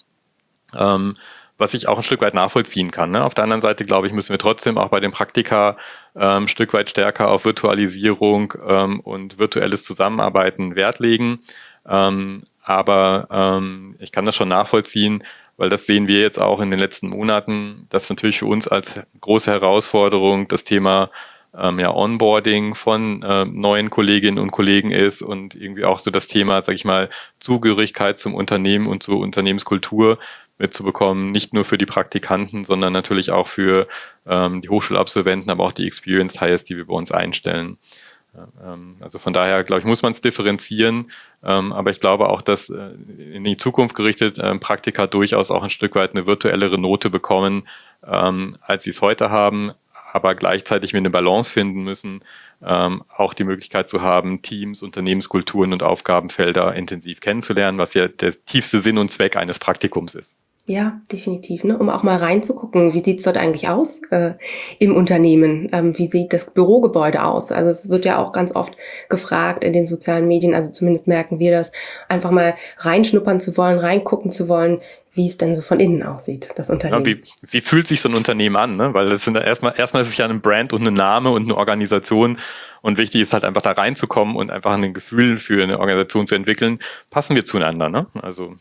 Ähm, 0.75 1.17
was 1.59 1.75
ich 1.75 1.87
auch 1.89 1.97
ein 1.97 2.03
Stück 2.03 2.23
weit 2.23 2.35
nachvollziehen 2.35 2.91
kann. 2.91 3.13
Ne? 3.13 3.25
Auf 3.25 3.35
der 3.35 3.45
anderen 3.45 3.63
Seite, 3.63 3.85
glaube 3.85 4.07
ich, 4.07 4.13
müssen 4.13 4.31
wir 4.31 4.39
trotzdem 4.39 4.79
auch 4.79 4.89
bei 4.89 5.01
den 5.01 5.13
Praktika 5.13 5.77
ähm, 6.17 6.45
ein 6.45 6.49
Stück 6.49 6.73
weit 6.75 6.91
stärker 6.91 7.29
auf 7.29 7.45
Virtualisierung 7.45 8.55
ähm, 8.67 9.01
und 9.01 9.39
virtuelles 9.39 9.85
Zusammenarbeiten 9.85 10.75
Wert 10.75 10.99
legen. 10.99 11.39
Ähm, 11.89 12.43
aber 12.63 13.29
ähm, 13.31 13.97
ich 14.01 14.13
kann 14.13 14.25
das 14.25 14.35
schon 14.35 14.49
nachvollziehen, 14.49 15.25
weil 15.57 15.69
das 15.69 15.87
sehen 15.87 16.09
wir 16.09 16.21
jetzt 16.21 16.41
auch 16.41 16.61
in 16.61 16.71
den 16.71 16.81
letzten 16.81 17.09
Monaten, 17.09 17.87
dass 17.91 18.11
natürlich 18.11 18.39
für 18.39 18.47
uns 18.47 18.67
als 18.67 19.01
große 19.21 19.51
Herausforderung 19.51 20.49
das 20.49 20.65
Thema 20.65 21.11
ähm, 21.57 21.79
ja, 21.79 21.93
Onboarding 21.95 22.75
von 22.75 23.23
äh, 23.23 23.45
neuen 23.45 23.91
Kolleginnen 23.91 24.39
und 24.39 24.51
Kollegen 24.51 24.91
ist 24.91 25.23
und 25.23 25.55
irgendwie 25.55 25.85
auch 25.85 25.99
so 25.99 26.11
das 26.11 26.29
Thema, 26.29 26.63
sag 26.63 26.75
ich 26.75 26.85
mal, 26.85 27.11
Zugehörigkeit 27.41 28.19
zum 28.19 28.35
Unternehmen 28.35 28.87
und 28.87 29.03
zur 29.03 29.19
Unternehmenskultur 29.19 30.19
mitzubekommen, 30.59 31.33
nicht 31.33 31.53
nur 31.53 31.65
für 31.65 31.79
die 31.79 31.87
Praktikanten, 31.87 32.65
sondern 32.65 32.93
natürlich 32.93 33.31
auch 33.31 33.49
für 33.49 33.89
ähm, 34.27 34.63
die 34.63 34.69
Hochschulabsolventen, 34.69 35.51
aber 35.51 35.65
auch 35.65 35.73
die 35.73 35.87
Experienced 35.87 36.41
Hires, 36.41 36.65
die 36.65 36.77
wir 36.77 36.87
bei 36.87 36.95
uns 36.95 37.13
einstellen. 37.13 37.79
Ähm, 38.65 38.97
also 39.01 39.19
von 39.19 39.33
daher, 39.33 39.63
glaube 39.65 39.81
ich, 39.81 39.87
muss 39.87 40.03
man 40.03 40.13
es 40.13 40.21
differenzieren. 40.21 41.11
Ähm, 41.43 41.73
aber 41.73 41.91
ich 41.91 42.01
glaube 42.01 42.29
auch, 42.29 42.43
dass 42.43 42.71
äh, 42.71 42.91
in 43.33 43.45
die 43.45 43.57
Zukunft 43.57 43.95
gerichtet 43.95 44.39
ähm, 44.41 44.61
Praktika 44.61 45.07
durchaus 45.07 45.51
auch 45.51 45.63
ein 45.63 45.71
Stück 45.71 45.95
weit 45.95 46.13
eine 46.13 46.27
virtuellere 46.27 46.79
Note 46.79 47.11
bekommen, 47.11 47.69
als 48.05 48.83
sie 48.83 48.91
es 48.91 49.01
heute 49.01 49.31
haben, 49.31 49.71
aber 50.13 50.35
gleichzeitig 50.35 50.93
wir 50.93 50.99
eine 50.99 51.11
Balance 51.11 51.53
finden 51.53 51.83
müssen, 51.83 52.23
auch 52.61 53.35
die 53.35 53.45
Möglichkeit 53.45 53.89
zu 53.89 54.03
haben, 54.03 54.43
Teams, 54.43 54.83
Unternehmenskulturen 54.83 55.73
und 55.73 55.83
Aufgabenfelder 55.83 56.75
intensiv 56.75 57.21
kennenzulernen, 57.21 57.79
was 57.79 57.95
ja 57.95 58.07
der 58.07 58.31
tiefste 58.31 58.81
Sinn 58.81 58.99
und 58.99 59.11
Zweck 59.11 59.37
eines 59.37 59.59
Praktikums 59.59 60.15
ist. 60.15 60.37
Ja, 60.65 61.01
definitiv. 61.11 61.65
Ne? 61.65 61.77
Um 61.77 61.91
auch 61.91 62.05
mal 62.05 62.19
reinzugucken, 62.19 62.95
wie 62.95 63.01
sieht's 63.01 63.25
dort 63.25 63.37
eigentlich 63.37 63.69
aus 63.69 64.01
äh, 64.13 64.35
im 64.79 64.95
Unternehmen? 64.95 65.69
Ähm, 65.73 65.99
wie 65.99 66.07
sieht 66.07 66.33
das 66.33 66.55
Bürogebäude 66.55 67.25
aus? 67.25 67.51
Also 67.51 67.71
es 67.71 67.89
wird 67.89 68.05
ja 68.05 68.23
auch 68.23 68.31
ganz 68.31 68.55
oft 68.55 68.77
gefragt 69.09 69.65
in 69.65 69.73
den 69.73 69.87
sozialen 69.87 70.29
Medien, 70.29 70.55
also 70.55 70.71
zumindest 70.71 71.09
merken 71.09 71.41
wir 71.41 71.51
das, 71.51 71.73
einfach 72.09 72.31
mal 72.31 72.55
reinschnuppern 72.79 73.41
zu 73.41 73.57
wollen, 73.57 73.81
reingucken 73.81 74.31
zu 74.31 74.49
wollen, 74.49 74.81
wie 75.15 75.27
es 75.27 75.37
denn 75.37 75.55
so 75.55 75.61
von 75.61 75.79
innen 75.79 76.03
aussieht, 76.03 76.49
das 76.57 76.71
Unternehmen. 76.71 77.05
Ja, 77.05 77.13
wie, 77.13 77.21
wie 77.51 77.61
fühlt 77.61 77.87
sich 77.87 78.01
so 78.01 78.09
ein 78.09 78.15
Unternehmen 78.15 78.57
an? 78.57 78.77
Ne? 78.77 78.95
Weil 78.95 79.09
das 79.09 79.25
sind 79.25 79.35
ja 79.35 79.43
erstmal, 79.43 79.75
erstmal 79.77 80.03
ist 80.03 80.09
es 80.09 80.17
ja 80.17 80.27
ein 80.27 80.41
Brand 80.41 80.73
und 80.73 80.87
ein 80.87 80.95
Name 80.95 81.31
und 81.31 81.45
eine 81.45 81.57
Organisation. 81.57 82.39
Und 82.81 82.99
wichtig 82.99 83.21
ist 83.21 83.35
halt 83.35 83.45
einfach 83.45 83.63
da 83.63 83.73
reinzukommen 83.73 84.37
und 84.37 84.51
einfach 84.51 84.73
ein 84.73 84.95
Gefühl 84.95 85.39
für 85.39 85.63
eine 85.63 85.79
Organisation 85.79 86.27
zu 86.27 86.35
entwickeln. 86.35 86.79
Passen 87.11 87.37
wir 87.37 87.45
zueinander? 87.45 87.91
Ne? 87.91 88.07
Also 88.23 88.57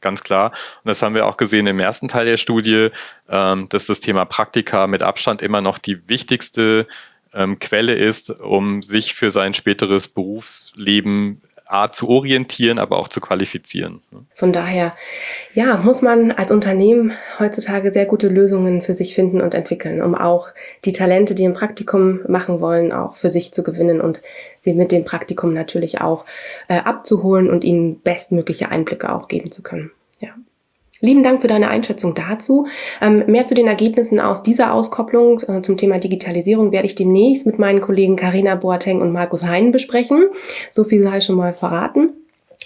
ganz 0.00 0.22
klar. 0.22 0.52
Und 0.84 0.88
das 0.88 1.02
haben 1.02 1.14
wir 1.14 1.26
auch 1.26 1.36
gesehen 1.36 1.66
im 1.66 1.80
ersten 1.80 2.08
Teil 2.08 2.24
der 2.24 2.38
Studie, 2.38 2.88
ähm, 3.28 3.68
dass 3.68 3.84
das 3.86 4.00
Thema 4.00 4.24
Praktika 4.24 4.86
mit 4.86 5.02
Abstand 5.02 5.42
immer 5.42 5.60
noch 5.60 5.76
die 5.76 6.08
wichtigste 6.08 6.86
ähm, 7.34 7.58
Quelle 7.58 7.94
ist, 7.94 8.30
um 8.30 8.82
sich 8.82 9.14
für 9.14 9.30
sein 9.30 9.54
späteres 9.54 10.08
Berufsleben 10.08 11.42
A 11.70 11.92
zu 11.92 12.08
orientieren, 12.08 12.78
aber 12.78 12.98
auch 12.98 13.08
zu 13.08 13.20
qualifizieren. 13.20 14.00
Von 14.34 14.52
daher, 14.52 14.92
ja, 15.52 15.76
muss 15.76 16.02
man 16.02 16.32
als 16.32 16.50
Unternehmen 16.50 17.12
heutzutage 17.38 17.92
sehr 17.92 18.06
gute 18.06 18.28
Lösungen 18.28 18.82
für 18.82 18.94
sich 18.94 19.14
finden 19.14 19.40
und 19.40 19.54
entwickeln, 19.54 20.02
um 20.02 20.14
auch 20.14 20.48
die 20.84 20.92
Talente, 20.92 21.34
die 21.34 21.44
ein 21.44 21.52
Praktikum 21.52 22.20
machen 22.26 22.60
wollen, 22.60 22.92
auch 22.92 23.16
für 23.16 23.28
sich 23.28 23.52
zu 23.52 23.62
gewinnen 23.62 24.00
und 24.00 24.20
sie 24.58 24.72
mit 24.72 24.90
dem 24.90 25.04
Praktikum 25.04 25.52
natürlich 25.52 26.00
auch 26.00 26.24
äh, 26.68 26.78
abzuholen 26.78 27.48
und 27.48 27.64
ihnen 27.64 28.00
bestmögliche 28.00 28.68
Einblicke 28.70 29.12
auch 29.12 29.28
geben 29.28 29.52
zu 29.52 29.62
können. 29.62 29.92
Lieben 31.00 31.22
Dank 31.22 31.40
für 31.40 31.48
deine 31.48 31.68
Einschätzung 31.68 32.14
dazu. 32.14 32.66
Ähm, 33.00 33.24
mehr 33.26 33.46
zu 33.46 33.54
den 33.54 33.66
Ergebnissen 33.66 34.20
aus 34.20 34.42
dieser 34.42 34.74
Auskopplung 34.74 35.40
äh, 35.40 35.62
zum 35.62 35.76
Thema 35.76 35.98
Digitalisierung 35.98 36.72
werde 36.72 36.86
ich 36.86 36.94
demnächst 36.94 37.46
mit 37.46 37.58
meinen 37.58 37.80
Kollegen 37.80 38.16
Karina 38.16 38.54
Boateng 38.54 39.00
und 39.00 39.12
Markus 39.12 39.44
Hein 39.44 39.72
besprechen. 39.72 40.28
So 40.70 40.84
viel 40.84 41.02
sei 41.02 41.20
schon 41.20 41.36
mal 41.36 41.52
verraten. 41.54 42.12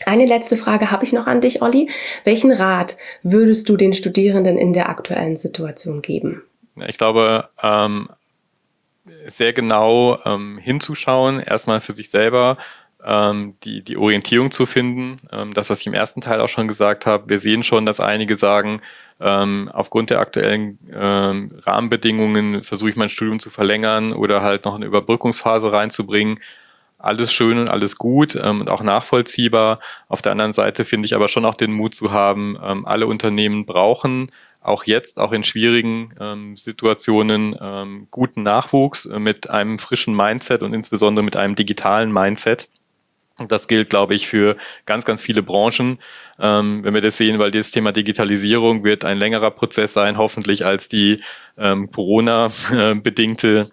Eine 0.07 0.27
letzte 0.27 0.57
Frage 0.57 0.91
habe 0.91 1.05
ich 1.05 1.13
noch 1.13 1.27
an 1.29 1.41
dich, 1.41 1.63
Olli. 1.63 1.89
Welchen 2.25 2.51
Rat 2.51 2.97
würdest 3.23 3.69
du 3.69 3.77
den 3.77 3.93
Studierenden 3.93 4.59
in 4.59 4.73
der 4.73 4.89
aktuellen 4.89 5.37
Situation 5.37 6.03
geben? 6.03 6.43
Ich 6.89 6.99
glaube, 6.99 7.49
ähm, 7.63 8.09
sehr 9.27 9.53
genau 9.53 10.19
ähm, 10.25 10.59
hinzuschauen, 10.59 11.41
erstmal 11.41 11.81
für 11.81 11.95
sich 11.95 12.11
selber 12.11 12.59
die, 13.63 13.83
die 13.83 13.97
Orientierung 13.97 14.51
zu 14.51 14.67
finden. 14.67 15.19
Ähm, 15.33 15.53
das, 15.53 15.71
was 15.71 15.81
ich 15.81 15.87
im 15.87 15.95
ersten 15.95 16.21
Teil 16.21 16.41
auch 16.41 16.49
schon 16.49 16.69
gesagt 16.69 17.07
habe, 17.07 17.29
wir 17.29 17.39
sehen 17.39 17.63
schon, 17.63 17.85
dass 17.87 18.01
einige 18.01 18.37
sagen, 18.37 18.81
ähm, 19.21 19.71
aufgrund 19.73 20.11
der 20.11 20.21
aktuellen 20.21 20.79
ähm, 20.93 21.53
Rahmenbedingungen 21.63 22.63
versuche 22.63 22.91
ich 22.91 22.97
mein 22.97 23.09
Studium 23.09 23.41
zu 23.41 23.51
verlängern 23.51 24.13
oder 24.13 24.43
halt 24.43 24.65
noch 24.65 24.75
eine 24.75 24.87
Überbrückungsphase 24.87 25.73
reinzubringen. 25.73 26.41
Alles 26.99 27.33
schön 27.33 27.59
und 27.59 27.69
alles 27.69 27.97
gut 27.97 28.35
ähm, 28.37 28.63
und 28.63 28.71
auch 28.71 28.83
nachvollziehbar. 28.83 29.81
Auf 30.09 30.23
der 30.23 30.33
anderen 30.33 30.55
Seite 30.55 30.85
finde 30.85 31.07
ich 31.07 31.15
aber 31.15 31.29
schon 31.29 31.45
auch 31.45 31.55
den 31.55 31.73
Mut 31.73 31.95
zu 31.95 32.11
haben, 32.11 32.57
ähm, 32.63 32.87
alle 32.87 33.07
Unternehmen 33.07 33.67
brauchen 33.67 34.31
auch 34.65 34.85
jetzt, 34.85 35.21
auch 35.21 35.33
in 35.33 35.45
schwierigen 35.45 36.15
ähm, 36.19 36.57
Situationen, 36.57 37.55
ähm, 37.61 38.09
guten 38.11 38.43
Nachwuchs 38.43 39.05
mit 39.05 39.51
einem 39.51 39.79
frischen 39.79 40.17
Mindset 40.17 40.63
und 40.63 40.73
insbesondere 40.73 41.23
mit 41.23 41.37
einem 41.37 41.55
digitalen 41.55 42.11
Mindset. 42.11 42.67
Das 43.37 43.67
gilt, 43.67 43.91
glaube 43.91 44.15
ich, 44.15 44.29
für 44.29 44.57
ganz, 44.87 45.05
ganz 45.05 45.21
viele 45.21 45.43
Branchen. 45.43 45.99
Ähm, 46.39 46.85
wenn 46.85 46.95
wir 46.95 47.01
das 47.01 47.17
sehen, 47.17 47.39
weil 47.39 47.51
dieses 47.51 47.73
Thema 47.73 47.91
Digitalisierung 47.91 48.85
wird 48.85 49.05
ein 49.05 49.19
längerer 49.19 49.51
Prozess 49.51 49.93
sein, 49.93 50.19
hoffentlich 50.19 50.65
als 50.65 50.87
die 50.89 51.23
ähm, 51.59 51.91
Corona-bedingte, 51.91 53.71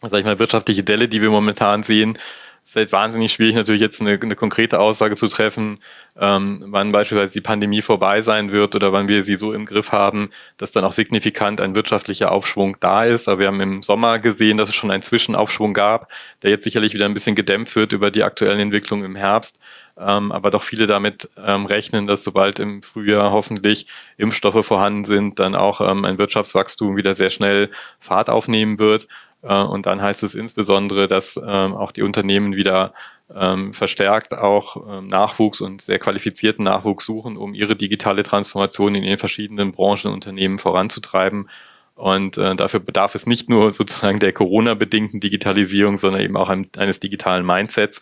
sag 0.00 0.18
ich 0.18 0.26
mal, 0.26 0.38
wirtschaftliche 0.38 0.82
Delle, 0.82 1.08
die 1.08 1.22
wir 1.22 1.30
momentan 1.30 1.82
sehen 1.82 2.18
es 2.64 2.70
ist 2.70 2.76
halt 2.76 2.92
wahnsinnig 2.92 3.32
schwierig, 3.32 3.56
natürlich 3.56 3.80
jetzt 3.80 4.00
eine, 4.00 4.12
eine 4.12 4.36
konkrete 4.36 4.78
Aussage 4.78 5.16
zu 5.16 5.26
treffen, 5.26 5.78
ähm, 6.18 6.64
wann 6.68 6.92
beispielsweise 6.92 7.32
die 7.32 7.40
Pandemie 7.40 7.82
vorbei 7.82 8.20
sein 8.20 8.52
wird 8.52 8.76
oder 8.76 8.92
wann 8.92 9.08
wir 9.08 9.24
sie 9.24 9.34
so 9.34 9.52
im 9.52 9.66
Griff 9.66 9.90
haben, 9.90 10.30
dass 10.58 10.70
dann 10.70 10.84
auch 10.84 10.92
signifikant 10.92 11.60
ein 11.60 11.74
wirtschaftlicher 11.74 12.30
Aufschwung 12.30 12.76
da 12.78 13.04
ist. 13.04 13.28
Aber 13.28 13.40
wir 13.40 13.48
haben 13.48 13.60
im 13.60 13.82
Sommer 13.82 14.20
gesehen, 14.20 14.58
dass 14.58 14.68
es 14.68 14.76
schon 14.76 14.92
einen 14.92 15.02
Zwischenaufschwung 15.02 15.74
gab, 15.74 16.08
der 16.42 16.50
jetzt 16.50 16.62
sicherlich 16.62 16.94
wieder 16.94 17.06
ein 17.06 17.14
bisschen 17.14 17.34
gedämpft 17.34 17.74
wird 17.74 17.92
über 17.92 18.12
die 18.12 18.22
aktuellen 18.22 18.60
Entwicklungen 18.60 19.04
im 19.04 19.16
Herbst. 19.16 19.60
Ähm, 19.98 20.30
aber 20.32 20.50
doch 20.50 20.62
viele 20.62 20.86
damit 20.86 21.28
ähm, 21.36 21.66
rechnen, 21.66 22.06
dass 22.06 22.24
sobald 22.24 22.60
im 22.60 22.82
Frühjahr 22.82 23.32
hoffentlich 23.32 23.88
Impfstoffe 24.16 24.64
vorhanden 24.64 25.04
sind, 25.04 25.38
dann 25.38 25.54
auch 25.54 25.80
ähm, 25.80 26.04
ein 26.04 26.18
Wirtschaftswachstum 26.18 26.96
wieder 26.96 27.14
sehr 27.14 27.30
schnell 27.30 27.70
Fahrt 27.98 28.30
aufnehmen 28.30 28.78
wird. 28.78 29.08
Äh, 29.42 29.62
und 29.62 29.86
dann 29.86 30.00
heißt 30.00 30.22
es 30.22 30.34
insbesondere, 30.34 31.08
dass 31.08 31.36
ähm, 31.36 31.74
auch 31.74 31.92
die 31.92 32.02
Unternehmen 32.02 32.56
wieder 32.56 32.94
ähm, 33.34 33.72
verstärkt 33.72 34.34
auch 34.34 34.76
ähm, 34.88 35.06
Nachwuchs 35.06 35.60
und 35.60 35.82
sehr 35.82 35.98
qualifizierten 35.98 36.64
Nachwuchs 36.64 37.04
suchen, 37.04 37.36
um 37.36 37.54
ihre 37.54 37.76
digitale 37.76 38.22
Transformation 38.22 38.94
in 38.94 39.02
den 39.02 39.18
verschiedenen 39.18 39.72
Branchen 39.72 40.08
und 40.08 40.14
Unternehmen 40.14 40.58
voranzutreiben. 40.58 41.48
Und 41.94 42.38
äh, 42.38 42.56
dafür 42.56 42.80
bedarf 42.80 43.14
es 43.14 43.26
nicht 43.26 43.48
nur 43.48 43.72
sozusagen 43.72 44.18
der 44.18 44.32
Corona-bedingten 44.32 45.20
Digitalisierung, 45.20 45.98
sondern 45.98 46.22
eben 46.22 46.36
auch 46.36 46.48
eines 46.48 47.00
digitalen 47.00 47.44
Mindsets. 47.44 48.00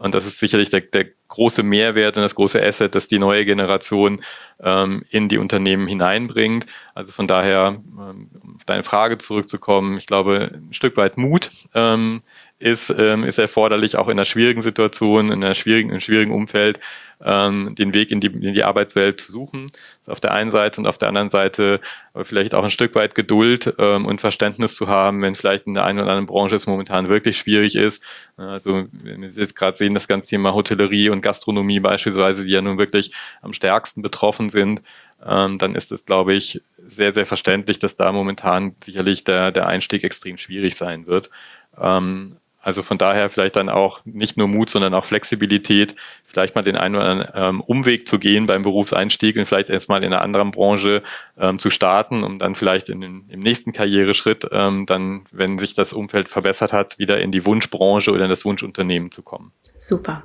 Und 0.00 0.14
das 0.14 0.24
ist 0.24 0.38
sicherlich 0.38 0.70
der, 0.70 0.80
der 0.80 1.08
große 1.28 1.62
Mehrwert 1.62 2.16
und 2.16 2.22
das 2.22 2.34
große 2.34 2.60
Asset, 2.60 2.94
das 2.94 3.06
die 3.06 3.18
neue 3.18 3.44
Generation 3.44 4.22
ähm, 4.58 5.04
in 5.10 5.28
die 5.28 5.36
Unternehmen 5.36 5.86
hineinbringt. 5.86 6.64
Also 6.94 7.12
von 7.12 7.26
daher, 7.26 7.82
ähm, 7.92 8.30
auf 8.56 8.64
deine 8.64 8.82
Frage 8.82 9.18
zurückzukommen, 9.18 9.98
ich 9.98 10.06
glaube, 10.06 10.52
ein 10.54 10.72
Stück 10.72 10.96
weit 10.96 11.18
Mut 11.18 11.50
ähm, 11.74 12.22
ist, 12.60 12.94
ähm, 12.96 13.24
ist 13.24 13.38
erforderlich, 13.38 13.96
auch 13.96 14.08
in 14.08 14.12
einer 14.12 14.24
schwierigen 14.24 14.62
Situation, 14.62 15.32
in 15.32 15.42
einer 15.42 15.54
schwierigen, 15.54 15.88
in 15.88 15.94
einem 15.94 16.00
schwierigen 16.00 16.30
Umfeld, 16.30 16.78
ähm, 17.22 17.74
den 17.74 17.94
Weg 17.94 18.10
in 18.10 18.20
die, 18.20 18.28
in 18.28 18.52
die 18.52 18.64
Arbeitswelt 18.64 19.20
zu 19.20 19.32
suchen. 19.32 19.66
Das 19.66 20.00
ist 20.02 20.10
auf 20.10 20.20
der 20.20 20.32
einen 20.32 20.50
Seite 20.50 20.80
und 20.80 20.86
auf 20.86 20.98
der 20.98 21.08
anderen 21.08 21.30
Seite 21.30 21.80
vielleicht 22.22 22.54
auch 22.54 22.64
ein 22.64 22.70
Stück 22.70 22.94
weit 22.94 23.14
Geduld 23.14 23.74
ähm, 23.78 24.06
und 24.06 24.20
Verständnis 24.20 24.74
zu 24.74 24.88
haben, 24.88 25.22
wenn 25.22 25.34
vielleicht 25.34 25.66
in 25.66 25.74
der 25.74 25.84
einen 25.84 26.00
oder 26.00 26.10
anderen 26.10 26.26
Branche 26.26 26.56
es 26.56 26.66
momentan 26.66 27.08
wirklich 27.08 27.38
schwierig 27.38 27.76
ist. 27.76 28.04
Also 28.36 28.86
wenn 28.92 29.22
wir 29.22 29.28
jetzt 29.28 29.56
gerade 29.56 29.76
sehen, 29.76 29.94
das 29.94 30.08
ganze 30.08 30.30
Thema 30.30 30.54
Hotellerie 30.54 31.08
und 31.08 31.22
Gastronomie 31.22 31.80
beispielsweise, 31.80 32.44
die 32.44 32.52
ja 32.52 32.60
nun 32.60 32.78
wirklich 32.78 33.14
am 33.42 33.54
stärksten 33.54 34.02
betroffen 34.02 34.50
sind, 34.50 34.82
ähm, 35.24 35.58
dann 35.58 35.74
ist 35.74 35.92
es, 35.92 36.06
glaube 36.06 36.34
ich, 36.34 36.62
sehr, 36.86 37.12
sehr 37.12 37.26
verständlich, 37.26 37.78
dass 37.78 37.96
da 37.96 38.12
momentan 38.12 38.74
sicherlich 38.82 39.24
der, 39.24 39.50
der 39.50 39.66
Einstieg 39.66 40.04
extrem 40.04 40.36
schwierig 40.36 40.76
sein 40.76 41.06
wird. 41.06 41.30
Ähm, 41.78 42.36
also 42.60 42.82
von 42.82 42.98
daher 42.98 43.30
vielleicht 43.30 43.56
dann 43.56 43.68
auch 43.68 44.00
nicht 44.04 44.36
nur 44.36 44.48
Mut, 44.48 44.68
sondern 44.68 44.94
auch 44.94 45.04
Flexibilität, 45.04 45.94
vielleicht 46.24 46.54
mal 46.54 46.62
den 46.62 46.76
einen 46.76 46.96
oder 46.96 47.04
anderen 47.04 47.32
ähm, 47.34 47.60
Umweg 47.60 48.06
zu 48.06 48.18
gehen 48.18 48.46
beim 48.46 48.62
Berufseinstieg 48.62 49.36
und 49.36 49.46
vielleicht 49.46 49.70
erstmal 49.70 50.04
in 50.04 50.12
einer 50.12 50.22
anderen 50.22 50.50
Branche 50.50 51.02
ähm, 51.38 51.58
zu 51.58 51.70
starten, 51.70 52.22
um 52.22 52.38
dann 52.38 52.54
vielleicht 52.54 52.88
in 52.88 53.00
den, 53.00 53.24
im 53.28 53.40
nächsten 53.40 53.72
Karriereschritt 53.72 54.46
ähm, 54.52 54.86
dann, 54.86 55.24
wenn 55.32 55.58
sich 55.58 55.74
das 55.74 55.92
Umfeld 55.92 56.28
verbessert 56.28 56.72
hat, 56.72 56.98
wieder 56.98 57.20
in 57.20 57.32
die 57.32 57.46
Wunschbranche 57.46 58.12
oder 58.12 58.24
in 58.24 58.30
das 58.30 58.44
Wunschunternehmen 58.44 59.10
zu 59.10 59.22
kommen. 59.22 59.52
Super. 59.78 60.24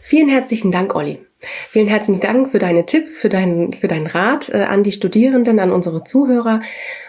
Vielen 0.00 0.28
herzlichen 0.28 0.70
Dank, 0.72 0.94
Olli. 0.94 1.20
Vielen 1.70 1.88
herzlichen 1.88 2.20
Dank 2.20 2.50
für 2.50 2.58
deine 2.58 2.86
Tipps, 2.86 3.18
für 3.18 3.28
deinen, 3.28 3.72
für 3.72 3.88
deinen 3.88 4.06
Rat 4.06 4.48
äh, 4.50 4.62
an 4.62 4.84
die 4.84 4.92
Studierenden, 4.92 5.58
an 5.58 5.72
unsere 5.72 6.04
Zuhörer. 6.04 6.62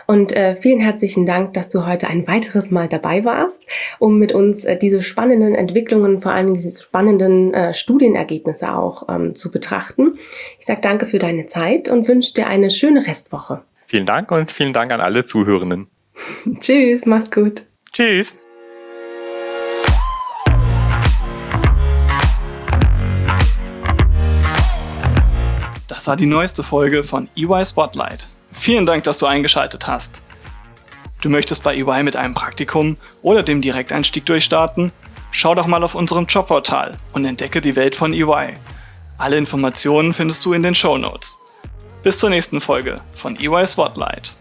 Und 0.08 0.36
äh, 0.36 0.56
vielen 0.56 0.80
herzlichen 0.80 1.26
Dank, 1.26 1.54
dass 1.54 1.70
du 1.70 1.86
heute 1.86 2.08
ein 2.08 2.28
weiteres 2.28 2.72
Mal 2.72 2.90
dabei 2.90 3.24
warst, 3.26 3.68
um 4.00 4.18
mit 4.18 4.34
uns 4.34 4.66
äh, 4.66 4.78
diese 4.78 5.02
spannenden 5.02 5.54
Entwicklungen, 5.54 6.22
vor 6.22 6.32
allem 6.32 6.54
diese 6.54 6.82
spannenden 6.82 7.54
äh, 7.54 7.74
Studienergebnisse 7.74 8.76
auch 8.76 9.08
ähm, 9.08 9.36
zu 9.36 9.52
betrachten. 9.52 10.18
Ich 10.60 10.66
sage 10.66 10.82
danke 10.82 11.06
für 11.06 11.20
deine 11.20 11.46
Zeit 11.46 11.88
und 11.90 12.08
wünsche 12.08 12.34
dir 12.34 12.48
eine 12.48 12.70
schöne 12.70 13.06
Restwoche. 13.06 13.62
Vielen 13.86 14.06
Dank 14.06 14.32
und 14.32 14.52
vielen 14.52 14.74
Dank 14.74 14.92
an 14.92 15.02
alle 15.02 15.26
Zuhörenden. 15.26 15.88
Tschüss, 16.60 17.06
mach's 17.06 17.30
gut. 17.30 17.64
Tschüss. 17.92 18.36
Das 26.04 26.10
war 26.10 26.18
die 26.18 26.26
neueste 26.26 26.64
Folge 26.64 27.02
von 27.02 27.30
EY 27.38 27.64
Spotlight. 27.64 28.28
Vielen 28.52 28.86
Dank, 28.86 29.06
dass 29.06 29.20
du 29.20 29.26
eingeschaltet 29.26 29.88
hast. 29.88 30.22
Du 31.22 31.30
möchtest 31.30 31.64
bei 31.64 31.78
EY 31.78 32.04
mit 32.04 32.18
einem 32.18 32.34
Praktikum 32.34 32.98
oder 33.22 33.42
dem 33.42 33.62
Direkteinstieg 33.62 34.26
durchstarten? 34.26 34.92
Schau 35.32 35.56
doch 35.56 35.66
mal 35.66 35.82
auf 35.82 35.96
unserem 35.96 36.26
Jobportal 36.26 36.98
und 37.14 37.24
entdecke 37.24 37.62
die 37.62 37.78
Welt 37.78 37.96
von 37.96 38.12
EY. 38.12 38.58
Alle 39.18 39.38
Informationen 39.38 40.14
findest 40.14 40.44
du 40.44 40.52
in 40.52 40.62
den 40.62 40.76
Show 40.76 40.98
Notes. 40.98 41.38
Bis 42.04 42.20
zur 42.20 42.32
nächsten 42.32 42.60
Folge 42.60 42.98
von 43.16 43.38
EY 43.40 43.66
Spotlight. 43.66 44.36